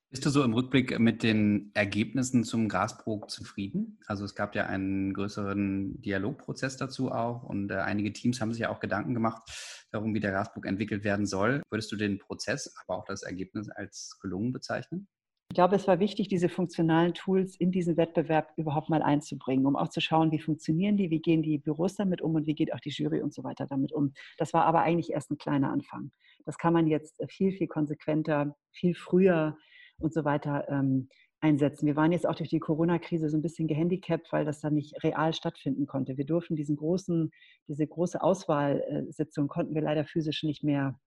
[0.09, 3.99] Bist du so im Rückblick mit den Ergebnissen zum Grasbrook zufrieden?
[4.05, 8.61] Also es gab ja einen größeren Dialogprozess dazu auch und äh, einige Teams haben sich
[8.61, 9.43] ja auch Gedanken gemacht
[9.91, 11.61] darum, wie der Grasbrook entwickelt werden soll.
[11.69, 15.09] Würdest du den Prozess, aber auch das Ergebnis als gelungen bezeichnen?
[15.51, 19.75] Ich glaube, es war wichtig, diese funktionalen Tools in diesen Wettbewerb überhaupt mal einzubringen, um
[19.75, 22.73] auch zu schauen, wie funktionieren die, wie gehen die Büros damit um und wie geht
[22.73, 24.13] auch die Jury und so weiter damit um.
[24.37, 26.11] Das war aber eigentlich erst ein kleiner Anfang.
[26.45, 29.57] Das kann man jetzt viel, viel konsequenter, viel früher
[29.99, 31.85] und so weiter ähm, einsetzen.
[31.85, 35.03] Wir waren jetzt auch durch die Corona-Krise so ein bisschen gehandicapt, weil das dann nicht
[35.03, 36.17] real stattfinden konnte.
[36.17, 37.31] Wir durften diesen großen,
[37.67, 40.99] diese große Auswahlsitzung konnten wir leider physisch nicht mehr,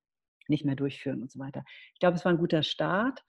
[0.49, 1.65] nicht mehr durchführen und so weiter.
[1.95, 3.25] Ich glaube, es war ein guter Start.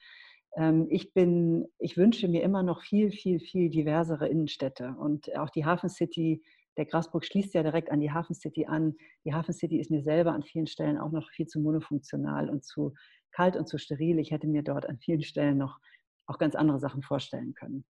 [0.58, 5.50] Ähm, ich bin, ich wünsche mir immer noch viel, viel, viel diversere Innenstädte und auch
[5.50, 6.43] die Hafen City.
[6.77, 8.95] Der Grasburg schließt ja direkt an die Hafen City an.
[9.25, 12.63] Die Hafen City ist mir selber an vielen Stellen auch noch viel zu monofunktional und
[12.63, 12.93] zu
[13.31, 14.19] kalt und zu steril.
[14.19, 15.79] Ich hätte mir dort an vielen Stellen noch
[16.27, 17.86] auch ganz andere Sachen vorstellen können.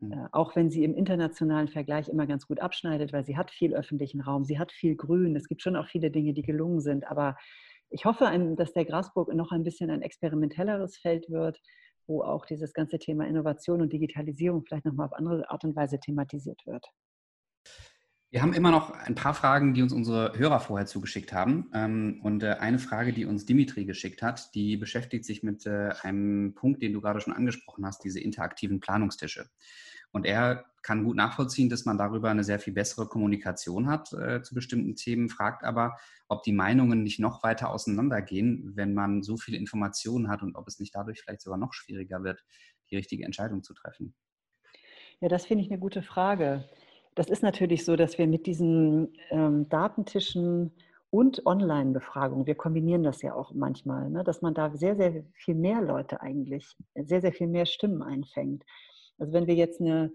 [0.00, 0.12] Mhm.
[0.12, 3.74] Äh, auch wenn sie im internationalen Vergleich immer ganz gut abschneidet, weil sie hat viel
[3.74, 5.36] öffentlichen Raum, sie hat viel Grün.
[5.36, 7.10] Es gibt schon auch viele Dinge, die gelungen sind.
[7.10, 7.36] Aber
[7.90, 11.60] ich hoffe, dass der Grasburg noch ein bisschen ein experimentelleres Feld wird,
[12.06, 15.98] wo auch dieses ganze Thema Innovation und Digitalisierung vielleicht nochmal auf andere Art und Weise
[15.98, 16.86] thematisiert wird.
[18.32, 21.68] Wir haben immer noch ein paar Fragen, die uns unsere Hörer vorher zugeschickt haben.
[21.74, 25.90] Ähm, und äh, eine Frage, die uns Dimitri geschickt hat, die beschäftigt sich mit äh,
[26.02, 29.50] einem Punkt, den du gerade schon angesprochen hast, diese interaktiven Planungstische.
[30.12, 34.42] Und er kann gut nachvollziehen, dass man darüber eine sehr viel bessere Kommunikation hat äh,
[34.42, 35.96] zu bestimmten Themen, fragt aber,
[36.28, 40.68] ob die Meinungen nicht noch weiter auseinandergehen, wenn man so viele Informationen hat und ob
[40.68, 42.44] es nicht dadurch vielleicht sogar noch schwieriger wird,
[42.90, 44.14] die richtige Entscheidung zu treffen.
[45.20, 46.68] Ja, das finde ich eine gute Frage.
[47.20, 50.72] Das ist natürlich so, dass wir mit diesen ähm, Datentischen
[51.10, 55.54] und Online-Befragungen, wir kombinieren das ja auch manchmal, ne, dass man da sehr, sehr viel
[55.54, 58.64] mehr Leute eigentlich, sehr, sehr viel mehr Stimmen einfängt.
[59.18, 60.14] Also wenn wir jetzt eine,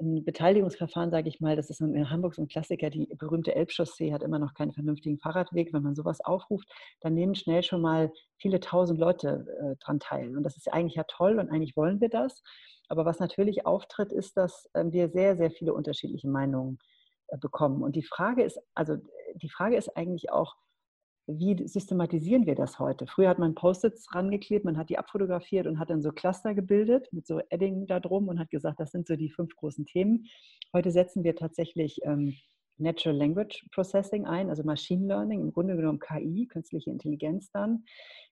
[0.00, 4.12] ein Beteiligungsverfahren, sage ich mal, das ist in Hamburg so ein Klassiker, die berühmte Elbchaussee
[4.12, 5.72] hat immer noch keinen vernünftigen Fahrradweg.
[5.72, 6.68] Wenn man sowas aufruft,
[7.00, 10.36] dann nehmen schnell schon mal viele tausend Leute äh, dran teil.
[10.36, 12.42] Und das ist eigentlich ja toll und eigentlich wollen wir das.
[12.88, 16.78] Aber was natürlich auftritt, ist, dass ähm, wir sehr, sehr viele unterschiedliche Meinungen
[17.28, 17.82] äh, bekommen.
[17.82, 18.96] Und die Frage ist, also
[19.34, 20.56] die Frage ist eigentlich auch,
[21.26, 23.06] wie systematisieren wir das heute?
[23.06, 27.08] Früher hat man Post-its rangeklebt, man hat die abfotografiert und hat dann so Cluster gebildet
[27.12, 30.26] mit so Edding da drum und hat gesagt, das sind so die fünf großen Themen.
[30.72, 32.34] Heute setzen wir tatsächlich ähm,
[32.78, 37.84] Natural Language Processing ein, also Machine Learning, im Grunde genommen KI, künstliche Intelligenz dann,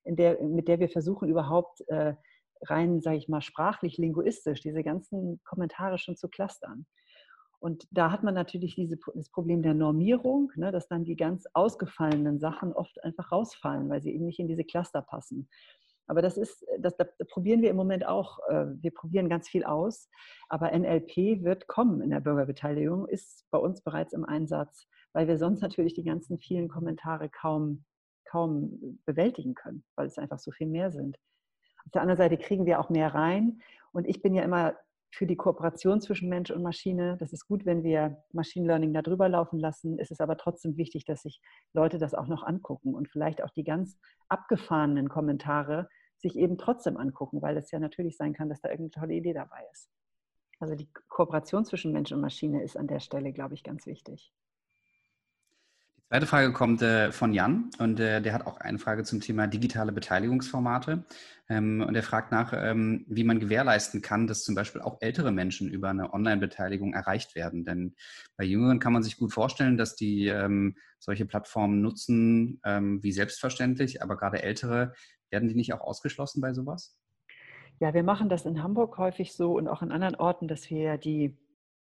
[0.05, 2.15] der, mit der wir versuchen überhaupt äh,
[2.63, 6.87] rein, sage ich mal, sprachlich, linguistisch diese ganzen Kommentare schon zu clustern.
[7.61, 11.45] Und da hat man natürlich diese, das Problem der Normierung, ne, dass dann die ganz
[11.55, 15.49] ausgefallenen Sachen oft einfach rausfallen, weil sie eben nicht in diese Cluster passen.
[16.07, 18.39] Aber das ist, das, das probieren wir im Moment auch.
[18.49, 20.09] Äh, wir probieren ganz viel aus.
[20.49, 25.37] Aber NLP wird kommen in der Bürgerbeteiligung, ist bei uns bereits im Einsatz, weil wir
[25.37, 27.85] sonst natürlich die ganzen vielen Kommentare kaum,
[28.25, 31.19] kaum bewältigen können, weil es einfach so viel mehr sind.
[31.85, 33.61] Auf der anderen Seite kriegen wir auch mehr rein.
[33.93, 34.75] Und ich bin ja immer
[35.11, 37.17] für die Kooperation zwischen Mensch und Maschine.
[37.19, 39.99] Das ist gut, wenn wir Machine Learning da drüber laufen lassen.
[39.99, 41.41] Es ist aber trotzdem wichtig, dass sich
[41.73, 46.97] Leute das auch noch angucken und vielleicht auch die ganz abgefahrenen Kommentare sich eben trotzdem
[46.97, 49.89] angucken, weil es ja natürlich sein kann, dass da irgendeine tolle Idee dabei ist.
[50.61, 54.33] Also die Kooperation zwischen Mensch und Maschine ist an der Stelle, glaube ich, ganz wichtig.
[56.11, 59.47] Zweite Frage kommt äh, von Jan und äh, der hat auch eine Frage zum Thema
[59.47, 61.05] digitale Beteiligungsformate.
[61.51, 65.33] Ähm, und er fragt nach, ähm, wie man gewährleisten kann, dass zum Beispiel auch ältere
[65.33, 67.67] Menschen über eine Online-Beteiligung erreicht werden.
[67.67, 67.95] Denn
[68.39, 73.13] bei Jüngeren kann man sich gut vorstellen, dass die ähm, solche Plattformen nutzen ähm, wie
[73.13, 74.95] selbstverständlich, aber gerade Ältere,
[75.29, 76.97] werden die nicht auch ausgeschlossen bei sowas?
[77.81, 80.97] Ja, wir machen das in Hamburg häufig so und auch in anderen Orten, dass wir
[80.97, 81.37] die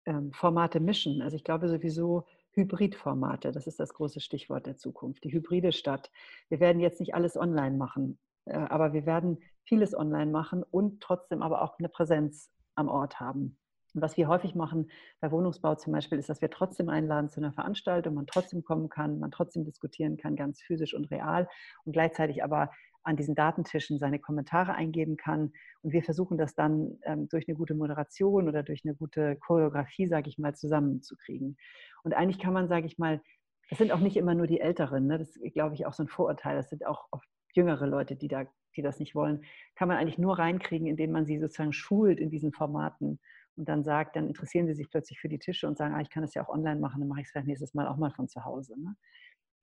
[0.05, 1.21] ähm, Formate mischen.
[1.21, 2.25] Also ich glaube sowieso,
[2.57, 6.11] Hybridformate, das ist das große Stichwort der Zukunft, die hybride Stadt.
[6.49, 11.01] Wir werden jetzt nicht alles online machen, äh, aber wir werden vieles online machen und
[11.01, 13.59] trotzdem aber auch eine Präsenz am Ort haben.
[13.93, 14.89] Und was wir häufig machen
[15.19, 18.89] bei Wohnungsbau zum Beispiel, ist, dass wir trotzdem einladen zu einer Veranstaltung, man trotzdem kommen
[18.89, 21.47] kann, man trotzdem diskutieren kann, ganz physisch und real
[21.85, 22.71] und gleichzeitig aber
[23.07, 25.53] an diesen Datentischen seine Kommentare eingeben kann.
[25.81, 30.07] Und wir versuchen das dann ähm, durch eine gute Moderation oder durch eine gute Choreografie,
[30.07, 31.57] sage ich mal, zusammenzukriegen.
[32.03, 33.21] Und eigentlich kann man, sage ich mal,
[33.69, 35.07] das sind auch nicht immer nur die Älteren.
[35.07, 35.17] Ne?
[35.17, 36.57] Das ist, glaube ich, auch so ein Vorurteil.
[36.57, 39.43] Das sind auch oft jüngere Leute, die, da, die das nicht wollen.
[39.75, 43.19] Kann man eigentlich nur reinkriegen, indem man sie sozusagen schult in diesen Formaten
[43.55, 46.09] und dann sagt, dann interessieren sie sich plötzlich für die Tische und sagen, ah, ich
[46.09, 48.11] kann das ja auch online machen, dann mache ich es vielleicht nächstes Mal auch mal
[48.11, 48.79] von zu Hause.
[48.79, 48.95] Ne?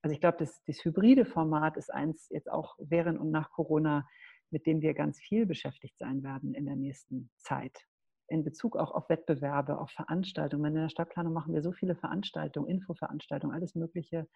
[0.04, 4.06] Also ich glaube, das, das hybride Format ist eins jetzt auch während und nach Corona,
[4.50, 7.74] mit dem wir ganz viel beschäftigt sein werden in der nächsten Zeit.
[8.28, 10.74] In Bezug auch auf Wettbewerbe, auf Veranstaltungen.
[10.74, 14.28] In der Stadtplanung machen wir so viele Veranstaltungen, Infoveranstaltungen, alles Mögliche.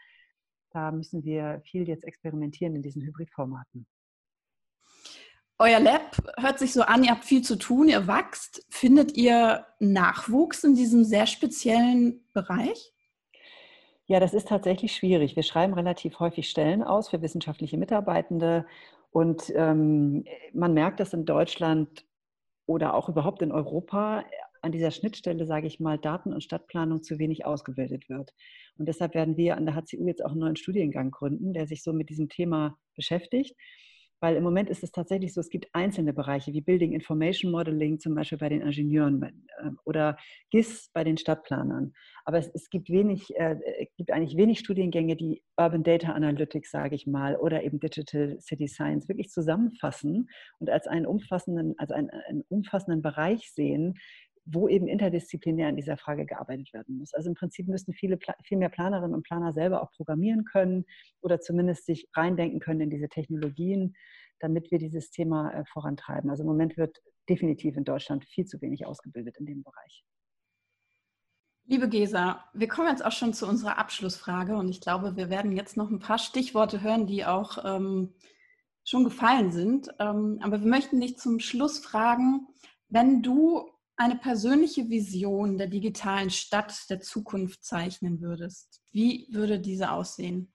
[0.70, 3.87] Da müssen wir viel jetzt experimentieren in diesen Hybridformaten.
[5.59, 8.64] Euer Lab hört sich so an, ihr habt viel zu tun, ihr wachst.
[8.70, 12.94] Findet ihr Nachwuchs in diesem sehr speziellen Bereich?
[14.09, 15.37] Ja, das ist tatsächlich schwierig.
[15.37, 18.64] Wir schreiben relativ häufig Stellen aus für wissenschaftliche Mitarbeitende
[19.11, 22.07] und ähm, man merkt, dass in Deutschland
[22.66, 24.25] oder auch überhaupt in Europa
[24.62, 28.35] an dieser Schnittstelle, sage ich mal, Daten- und Stadtplanung zu wenig ausgebildet wird.
[28.79, 31.83] Und deshalb werden wir an der HCU jetzt auch einen neuen Studiengang gründen, der sich
[31.83, 33.57] so mit diesem Thema beschäftigt.
[34.20, 38.00] Weil im Moment ist es tatsächlich so, es gibt einzelne Bereiche wie Building Information Modeling
[38.00, 40.16] zum Beispiel bei den Ingenieuren äh, oder
[40.50, 41.92] GIS bei den Stadtplanern.
[42.24, 43.57] Aber es, es gibt, wenig, äh,
[43.96, 48.68] gibt eigentlich wenig Studiengänge, die Urban Data Analytics, sage ich mal, oder eben Digital City
[48.68, 50.28] Science wirklich zusammenfassen
[50.59, 53.94] und als einen umfassenden, also einen, einen umfassenden Bereich sehen,
[54.50, 57.12] wo eben interdisziplinär an dieser Frage gearbeitet werden muss.
[57.12, 60.84] Also im Prinzip müssten viele, viel mehr Planerinnen und Planer selber auch programmieren können
[61.20, 63.94] oder zumindest sich reindenken können in diese Technologien,
[64.40, 66.30] damit wir dieses Thema äh, vorantreiben.
[66.30, 70.04] Also im Moment wird definitiv in Deutschland viel zu wenig ausgebildet in dem Bereich.
[71.66, 75.52] Liebe Gesa, wir kommen jetzt auch schon zu unserer Abschlussfrage und ich glaube, wir werden
[75.52, 78.14] jetzt noch ein paar Stichworte hören, die auch ähm,
[78.84, 79.88] schon gefallen sind.
[79.98, 82.46] Ähm, aber wir möchten dich zum Schluss fragen,
[82.88, 89.90] wenn du eine persönliche Vision der digitalen Stadt der Zukunft zeichnen würdest, wie würde diese
[89.90, 90.52] aussehen?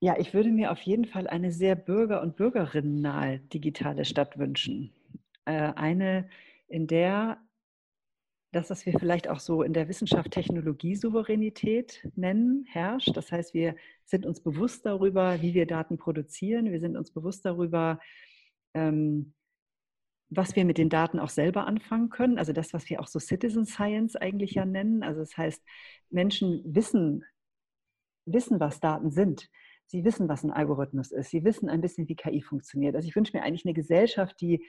[0.00, 4.92] Ja, ich würde mir auf jeden Fall eine sehr bürger- und bürgerinnennahe digitale Stadt wünschen.
[5.46, 6.28] Äh, eine,
[6.68, 7.38] in der
[8.54, 13.10] das, was wir vielleicht auch so in der Wissenschaft Technologiesouveränität nennen, herrscht.
[13.16, 16.70] Das heißt, wir sind uns bewusst darüber, wie wir Daten produzieren.
[16.70, 17.98] Wir sind uns bewusst darüber,
[18.74, 19.34] ähm,
[20.36, 22.38] was wir mit den Daten auch selber anfangen können.
[22.38, 25.02] Also das, was wir auch so Citizen Science eigentlich ja nennen.
[25.02, 25.62] Also das heißt,
[26.10, 27.24] Menschen wissen,
[28.26, 29.48] wissen, was Daten sind.
[29.86, 31.30] Sie wissen, was ein Algorithmus ist.
[31.30, 32.96] Sie wissen ein bisschen, wie KI funktioniert.
[32.96, 34.66] Also ich wünsche mir eigentlich eine Gesellschaft, die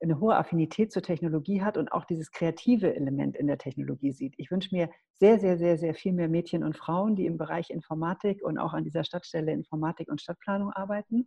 [0.00, 4.34] eine hohe Affinität zur Technologie hat und auch dieses kreative Element in der Technologie sieht.
[4.36, 7.70] Ich wünsche mir sehr, sehr, sehr, sehr viel mehr Mädchen und Frauen, die im Bereich
[7.70, 11.26] Informatik und auch an dieser Stadtstelle Informatik und Stadtplanung arbeiten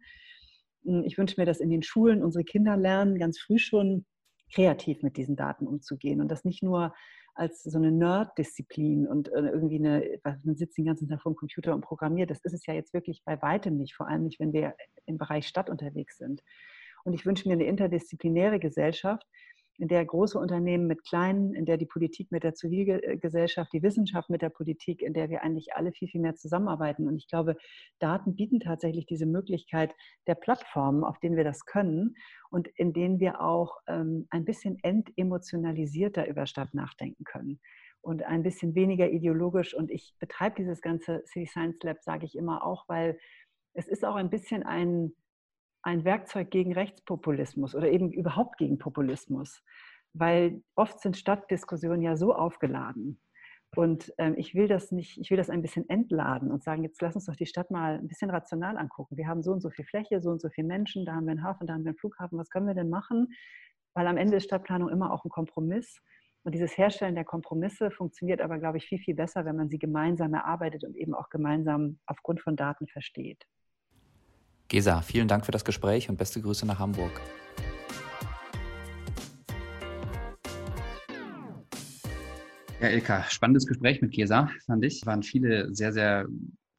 [1.05, 4.05] ich wünsche mir, dass in den Schulen unsere Kinder lernen, ganz früh schon
[4.53, 6.93] kreativ mit diesen Daten umzugehen und das nicht nur
[7.35, 11.35] als so eine Nerd-Disziplin und äh, irgendwie eine, man sitzt den ganzen Tag vor dem
[11.35, 12.31] Computer und programmiert.
[12.31, 14.73] Das ist es ja jetzt wirklich bei weitem nicht, vor allem nicht, wenn wir
[15.05, 16.41] im Bereich Stadt unterwegs sind.
[17.03, 19.27] Und ich wünsche mir eine interdisziplinäre Gesellschaft,
[19.77, 24.29] in der große Unternehmen mit kleinen, in der die Politik mit der Zivilgesellschaft, die Wissenschaft
[24.29, 27.07] mit der Politik, in der wir eigentlich alle viel, viel mehr zusammenarbeiten.
[27.07, 27.57] Und ich glaube,
[27.99, 29.93] Daten bieten tatsächlich diese Möglichkeit
[30.27, 32.15] der Plattformen, auf denen wir das können
[32.49, 37.59] und in denen wir auch ähm, ein bisschen entemotionalisierter über Stadt nachdenken können
[38.01, 39.73] und ein bisschen weniger ideologisch.
[39.73, 43.17] Und ich betreibe dieses ganze City Science Lab, sage ich immer auch, weil
[43.73, 45.13] es ist auch ein bisschen ein
[45.85, 49.63] ein Werkzeug gegen Rechtspopulismus oder eben überhaupt gegen Populismus,
[50.13, 53.21] weil oft sind Stadtdiskussionen ja so aufgeladen.
[53.75, 57.01] Und ähm, ich will das nicht, ich will das ein bisschen entladen und sagen, jetzt
[57.01, 59.17] lass uns doch die Stadt mal ein bisschen rational angucken.
[59.17, 61.31] Wir haben so und so viel Fläche, so und so viele Menschen, da haben wir
[61.31, 63.33] einen Hafen, da haben wir einen Flughafen, was können wir denn machen?
[63.93, 66.01] Weil am Ende ist Stadtplanung immer auch ein Kompromiss.
[66.43, 69.79] Und dieses Herstellen der Kompromisse funktioniert aber, glaube ich, viel, viel besser, wenn man sie
[69.79, 73.45] gemeinsam erarbeitet und eben auch gemeinsam aufgrund von Daten versteht.
[74.67, 77.21] Gesa, vielen Dank für das Gespräch und beste Grüße nach Hamburg.
[82.81, 84.97] Ja, Ilka, spannendes Gespräch mit Gesa, fand ich.
[84.97, 86.25] Es waren viele sehr, sehr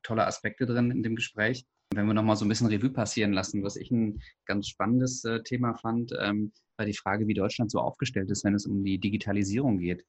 [0.02, 1.64] tolle Aspekte drin in dem Gespräch.
[1.94, 5.42] Wenn wir nochmal so ein bisschen Revue passieren lassen, was ich ein ganz spannendes äh,
[5.42, 8.98] Thema fand, ähm, war die Frage, wie Deutschland so aufgestellt ist, wenn es um die
[8.98, 10.04] Digitalisierung geht.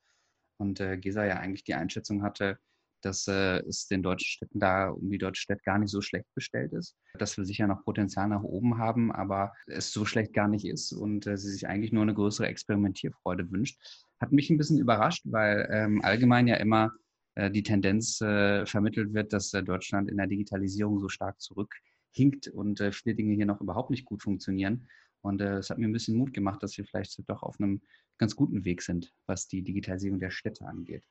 [0.59, 2.57] Und äh, Gesa ja eigentlich die Einschätzung hatte,
[3.01, 6.27] dass äh, es den deutschen Städten da um die deutsche Stadt gar nicht so schlecht
[6.35, 10.47] bestellt ist, dass wir sicher noch Potenzial nach oben haben, aber es so schlecht gar
[10.47, 13.79] nicht ist und äh, sie sich eigentlich nur eine größere Experimentierfreude wünscht.
[14.19, 16.91] Hat mich ein bisschen überrascht, weil ähm, allgemein ja immer
[17.35, 21.73] äh, die Tendenz äh, vermittelt wird, dass äh, Deutschland in der Digitalisierung so stark zurück
[22.11, 24.87] hinkt und äh, viele Dinge hier noch überhaupt nicht gut funktionieren.
[25.21, 27.81] Und es hat mir ein bisschen Mut gemacht, dass wir vielleicht doch auf einem
[28.17, 31.03] ganz guten Weg sind, was die Digitalisierung der Städte angeht.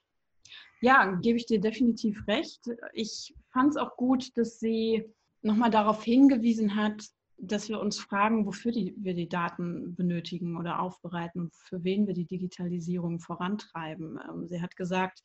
[0.80, 2.60] Ja, gebe ich dir definitiv recht.
[2.92, 5.04] Ich fand es auch gut, dass sie
[5.42, 7.02] nochmal darauf hingewiesen hat,
[7.38, 12.14] dass wir uns fragen, wofür die, wir die Daten benötigen oder aufbereiten, für wen wir
[12.14, 14.18] die Digitalisierung vorantreiben.
[14.28, 15.22] Ähm, sie hat gesagt,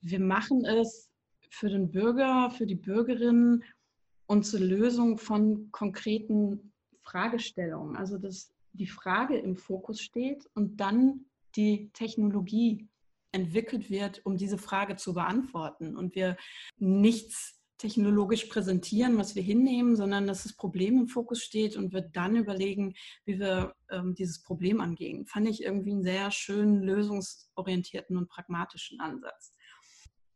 [0.00, 1.10] wir machen es
[1.50, 3.62] für den Bürger, für die Bürgerin
[4.26, 6.72] und zur Lösung von konkreten
[7.02, 7.96] Fragestellungen.
[7.96, 12.88] Also dass die Frage im Fokus steht und dann die Technologie
[13.34, 15.96] entwickelt wird, um diese Frage zu beantworten.
[15.96, 16.36] Und wir
[16.78, 22.02] nichts technologisch präsentieren, was wir hinnehmen, sondern dass das Problem im Fokus steht und wir
[22.02, 25.26] dann überlegen, wie wir ähm, dieses Problem angehen.
[25.26, 29.53] Fand ich irgendwie einen sehr schönen, lösungsorientierten und pragmatischen Ansatz.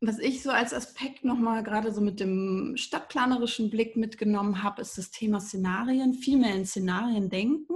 [0.01, 4.96] Was ich so als Aspekt nochmal gerade so mit dem stadtplanerischen Blick mitgenommen habe, ist
[4.96, 7.74] das Thema Szenarien, viel mehr in Szenarien denken.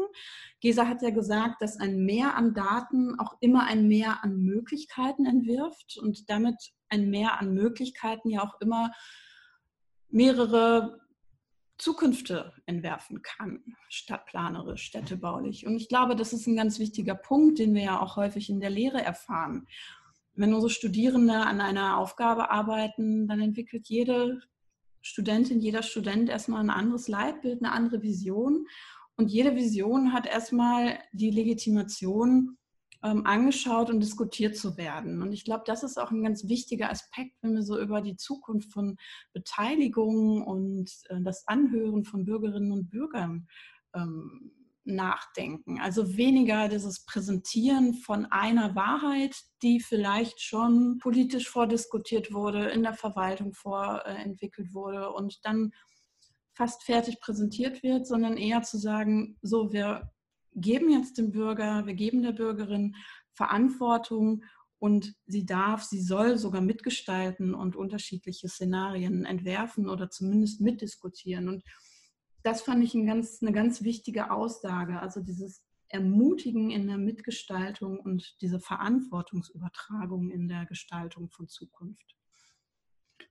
[0.60, 5.26] Gesa hat ja gesagt, dass ein Mehr an Daten auch immer ein Mehr an Möglichkeiten
[5.26, 6.54] entwirft und damit
[6.88, 8.92] ein Mehr an Möglichkeiten ja auch immer
[10.08, 11.00] mehrere
[11.78, 15.66] Zukünfte entwerfen kann, stadtplanerisch, städtebaulich.
[15.66, 18.60] Und ich glaube, das ist ein ganz wichtiger Punkt, den wir ja auch häufig in
[18.60, 19.66] der Lehre erfahren.
[20.34, 24.40] Wenn unsere Studierende an einer Aufgabe arbeiten, dann entwickelt jede
[25.00, 28.66] Studentin, jeder Student erstmal ein anderes Leitbild, eine andere Vision.
[29.16, 32.56] Und jede Vision hat erstmal die Legitimation,
[33.02, 35.22] ähm, angeschaut und diskutiert zu werden.
[35.22, 38.16] Und ich glaube, das ist auch ein ganz wichtiger Aspekt, wenn wir so über die
[38.16, 38.96] Zukunft von
[39.32, 43.48] Beteiligung und äh, das Anhören von Bürgerinnen und Bürgern
[43.94, 44.52] ähm,
[44.84, 45.80] nachdenken.
[45.80, 52.94] Also weniger dieses Präsentieren von einer Wahrheit, die vielleicht schon politisch vordiskutiert wurde, in der
[52.94, 55.72] Verwaltung vorentwickelt wurde und dann
[56.54, 60.10] fast fertig präsentiert wird, sondern eher zu sagen, so, wir
[60.54, 62.96] geben jetzt dem Bürger, wir geben der Bürgerin
[63.32, 64.44] Verantwortung
[64.78, 71.48] und sie darf, sie soll sogar mitgestalten und unterschiedliche Szenarien entwerfen oder zumindest mitdiskutieren.
[71.48, 71.62] Und
[72.42, 75.00] das fand ich ein ganz, eine ganz wichtige Aussage.
[75.00, 82.16] Also dieses Ermutigen in der Mitgestaltung und diese Verantwortungsübertragung in der Gestaltung von Zukunft.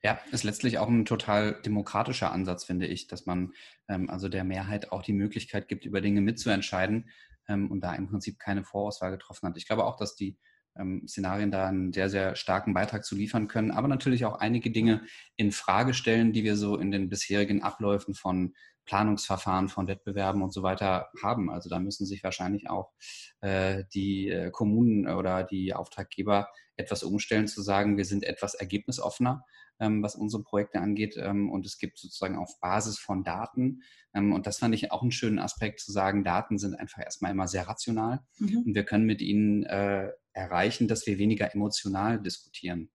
[0.03, 3.53] Ja, ist letztlich auch ein total demokratischer Ansatz, finde ich, dass man
[3.87, 7.09] ähm, also der Mehrheit auch die Möglichkeit gibt, über Dinge mitzuentscheiden
[7.47, 9.57] ähm, und da im Prinzip keine Vorauswahl getroffen hat.
[9.57, 10.37] Ich glaube auch, dass die
[10.77, 14.71] ähm, Szenarien da einen sehr, sehr starken Beitrag zu liefern können, aber natürlich auch einige
[14.71, 15.03] Dinge
[15.35, 18.53] in Frage stellen, die wir so in den bisherigen Abläufen von
[18.91, 21.49] Planungsverfahren von Wettbewerben und so weiter haben.
[21.49, 22.91] Also da müssen sich wahrscheinlich auch
[23.39, 29.45] äh, die äh, Kommunen oder die Auftraggeber etwas umstellen, zu sagen, wir sind etwas ergebnisoffener
[29.79, 31.15] ähm, was unsere Projekte angeht.
[31.17, 33.81] Ähm, und es gibt sozusagen auf Basis von Daten,
[34.13, 37.31] ähm, und das fand ich auch einen schönen Aspekt zu sagen, Daten sind einfach erstmal
[37.31, 38.63] immer sehr rational mhm.
[38.65, 42.91] und wir können mit ihnen äh, erreichen, dass wir weniger emotional diskutieren.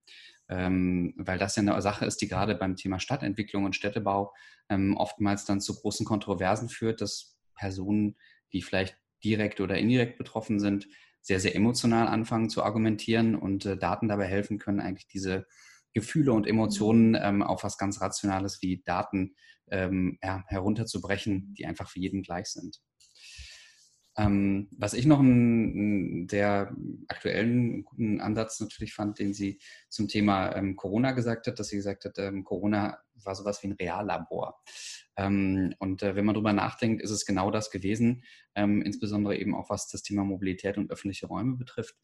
[0.49, 4.33] Ähm, weil das ja eine Sache ist, die gerade beim Thema Stadtentwicklung und Städtebau
[4.69, 8.17] ähm, oftmals dann zu großen Kontroversen führt, dass Personen,
[8.53, 10.87] die vielleicht direkt oder indirekt betroffen sind,
[11.21, 15.47] sehr, sehr emotional anfangen zu argumentieren und äh, Daten dabei helfen können, eigentlich diese
[15.93, 17.19] Gefühle und Emotionen mhm.
[17.21, 19.35] ähm, auf was ganz Rationales wie Daten
[19.71, 22.79] ähm, ja, herunterzubrechen, die einfach für jeden gleich sind.
[24.19, 26.75] Ähm, was ich noch einen, sehr
[27.09, 29.59] aktuellen, guten Ansatz natürlich fand, den sie
[29.91, 33.69] zum Thema ähm, Corona gesagt hat, dass sie gesagt hat, ähm, Corona war sowas wie
[33.69, 34.63] ein Reallabor.
[35.17, 39.55] Ähm, und äh, wenn man darüber nachdenkt, ist es genau das gewesen, ähm, insbesondere eben
[39.55, 41.97] auch was das Thema Mobilität und öffentliche Räume betrifft.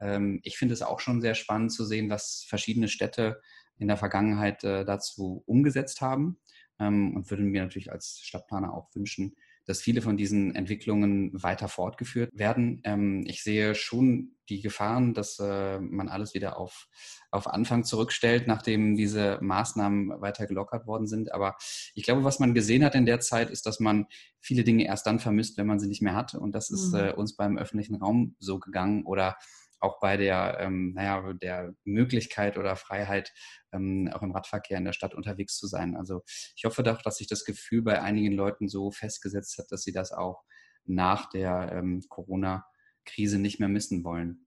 [0.00, 3.40] Ähm, ich finde es auch schon sehr spannend zu sehen, was verschiedene Städte
[3.78, 6.38] in der Vergangenheit äh, dazu umgesetzt haben
[6.78, 12.30] und würde mir natürlich als Stadtplaner auch wünschen, dass viele von diesen Entwicklungen weiter fortgeführt
[12.32, 12.80] werden.
[12.84, 16.88] Ähm, ich sehe schon die Gefahren, dass äh, man alles wieder auf,
[17.30, 21.32] auf Anfang zurückstellt, nachdem diese Maßnahmen weiter gelockert worden sind.
[21.32, 21.56] Aber
[21.94, 24.06] ich glaube, was man gesehen hat in der Zeit, ist, dass man
[24.40, 26.34] viele Dinge erst dann vermisst, wenn man sie nicht mehr hat.
[26.34, 26.98] Und das ist mhm.
[26.98, 29.36] äh, uns beim öffentlichen Raum so gegangen oder
[29.80, 33.32] auch bei der, ähm, naja, der Möglichkeit oder Freiheit,
[33.72, 35.96] ähm, auch im Radverkehr in der Stadt unterwegs zu sein.
[35.96, 36.22] Also
[36.56, 39.92] ich hoffe doch, dass sich das Gefühl bei einigen Leuten so festgesetzt hat, dass sie
[39.92, 40.44] das auch
[40.84, 44.46] nach der ähm, Corona-Krise nicht mehr missen wollen.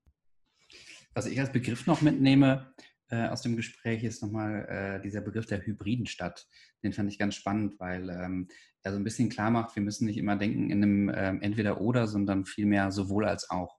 [1.14, 2.74] Was ich als Begriff noch mitnehme
[3.10, 6.48] äh, aus dem Gespräch ist nochmal äh, dieser Begriff der hybriden Stadt.
[6.84, 8.48] Den fand ich ganz spannend, weil ähm,
[8.82, 12.08] er so ein bisschen klar macht, wir müssen nicht immer denken in einem ähm, Entweder-Oder,
[12.08, 13.78] sondern vielmehr sowohl als auch.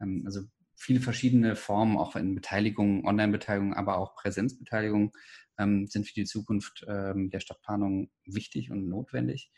[0.00, 0.42] Ähm, also
[0.78, 5.12] viele verschiedene Formen, auch in Beteiligung, Online-Beteiligung, aber auch Präsenzbeteiligung
[5.58, 9.50] ähm, sind für die Zukunft ähm, der Stadtplanung wichtig und notwendig.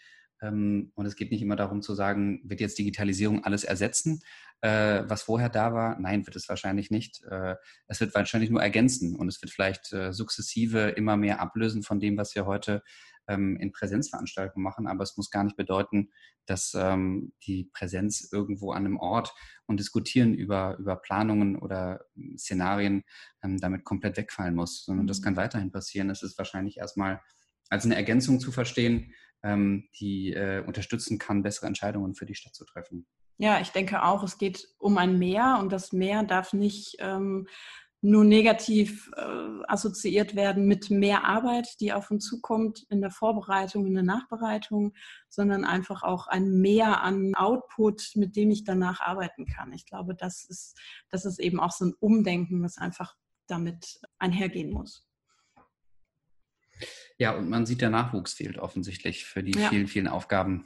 [0.42, 4.22] Ähm, und es geht nicht immer darum zu sagen, wird jetzt Digitalisierung alles ersetzen,
[4.62, 5.98] äh, was vorher da war?
[5.98, 7.22] Nein, wird es wahrscheinlich nicht.
[7.24, 7.56] Äh,
[7.86, 11.98] es wird wahrscheinlich nur ergänzen und es wird vielleicht äh, sukzessive immer mehr ablösen von
[11.98, 12.82] dem, was wir heute
[13.26, 14.86] ähm, in Präsenzveranstaltungen machen.
[14.86, 16.10] Aber es muss gar nicht bedeuten,
[16.44, 19.32] dass ähm, die Präsenz irgendwo an einem Ort
[19.66, 22.04] und diskutieren über, über Planungen oder
[22.36, 23.04] Szenarien
[23.40, 25.24] damit komplett wegfallen muss, sondern das mhm.
[25.24, 26.10] kann weiterhin passieren.
[26.10, 27.20] Es ist wahrscheinlich erstmal
[27.68, 30.34] als eine Ergänzung zu verstehen, die
[30.66, 33.06] unterstützen kann, bessere Entscheidungen für die Stadt zu treffen.
[33.42, 37.48] Ja, ich denke auch, es geht um ein Meer und das Meer darf nicht ähm,
[38.02, 43.86] nur negativ äh, assoziiert werden mit mehr Arbeit, die auf uns zukommt in der Vorbereitung,
[43.86, 44.92] in der Nachbereitung,
[45.30, 49.72] sondern einfach auch ein Mehr an Output, mit dem ich danach arbeiten kann.
[49.72, 50.78] Ich glaube, das ist,
[51.08, 53.16] das ist eben auch so ein Umdenken, was einfach
[53.46, 55.09] damit einhergehen muss.
[57.20, 59.68] Ja, und man sieht, der Nachwuchs fehlt offensichtlich für die ja.
[59.68, 60.64] vielen, vielen Aufgaben,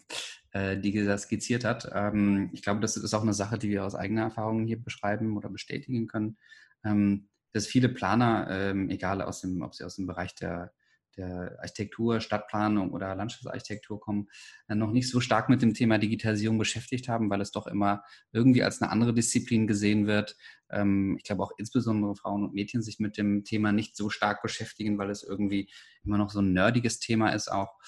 [0.52, 1.90] äh, die er skizziert hat.
[1.92, 5.36] Ähm, ich glaube, das ist auch eine Sache, die wir aus eigener Erfahrung hier beschreiben
[5.36, 6.36] oder bestätigen können,
[6.84, 10.72] ähm, dass viele Planer, ähm, egal aus dem, ob sie aus dem Bereich der
[11.16, 14.28] der Architektur, Stadtplanung oder Landschaftsarchitektur kommen,
[14.68, 18.02] äh, noch nicht so stark mit dem Thema Digitalisierung beschäftigt haben, weil es doch immer
[18.32, 20.36] irgendwie als eine andere Disziplin gesehen wird.
[20.70, 24.42] Ähm, ich glaube auch insbesondere Frauen und Mädchen sich mit dem Thema nicht so stark
[24.42, 25.70] beschäftigen, weil es irgendwie
[26.04, 27.78] immer noch so ein nerdiges Thema ist auch.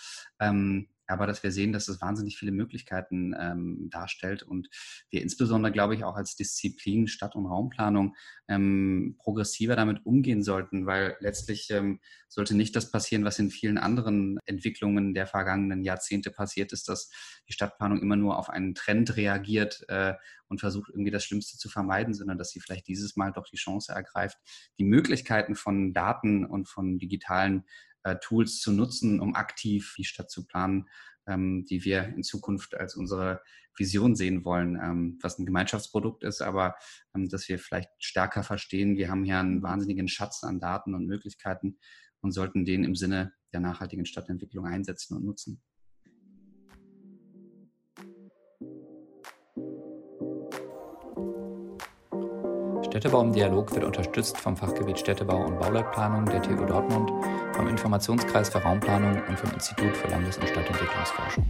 [1.06, 4.68] Aber dass wir sehen, dass es wahnsinnig viele Möglichkeiten ähm, darstellt und
[5.10, 8.14] wir insbesondere, glaube ich, auch als Disziplin Stadt- und Raumplanung
[8.48, 13.78] ähm, progressiver damit umgehen sollten, weil letztlich ähm, sollte nicht das passieren, was in vielen
[13.78, 17.10] anderen Entwicklungen der vergangenen Jahrzehnte passiert ist, dass
[17.48, 20.14] die Stadtplanung immer nur auf einen Trend reagiert äh,
[20.48, 23.56] und versucht irgendwie das Schlimmste zu vermeiden, sondern dass sie vielleicht dieses Mal doch die
[23.56, 24.38] Chance ergreift,
[24.78, 27.64] die Möglichkeiten von Daten und von digitalen
[28.14, 30.88] Tools zu nutzen, um aktiv die Stadt zu planen,
[31.26, 33.42] ähm, die wir in Zukunft als unsere
[33.76, 36.76] Vision sehen wollen, ähm, was ein Gemeinschaftsprodukt ist, aber
[37.14, 41.06] ähm, dass wir vielleicht stärker verstehen, wir haben hier einen wahnsinnigen Schatz an Daten und
[41.06, 41.78] Möglichkeiten
[42.20, 45.62] und sollten den im Sinne der nachhaltigen Stadtentwicklung einsetzen und nutzen.
[52.96, 57.12] Städtebau im Dialog wird unterstützt vom Fachgebiet Städtebau und Bauleitplanung der TU Dortmund,
[57.52, 61.44] vom Informationskreis für Raumplanung und vom Institut für Landes- und Stadtentwicklungsforschung.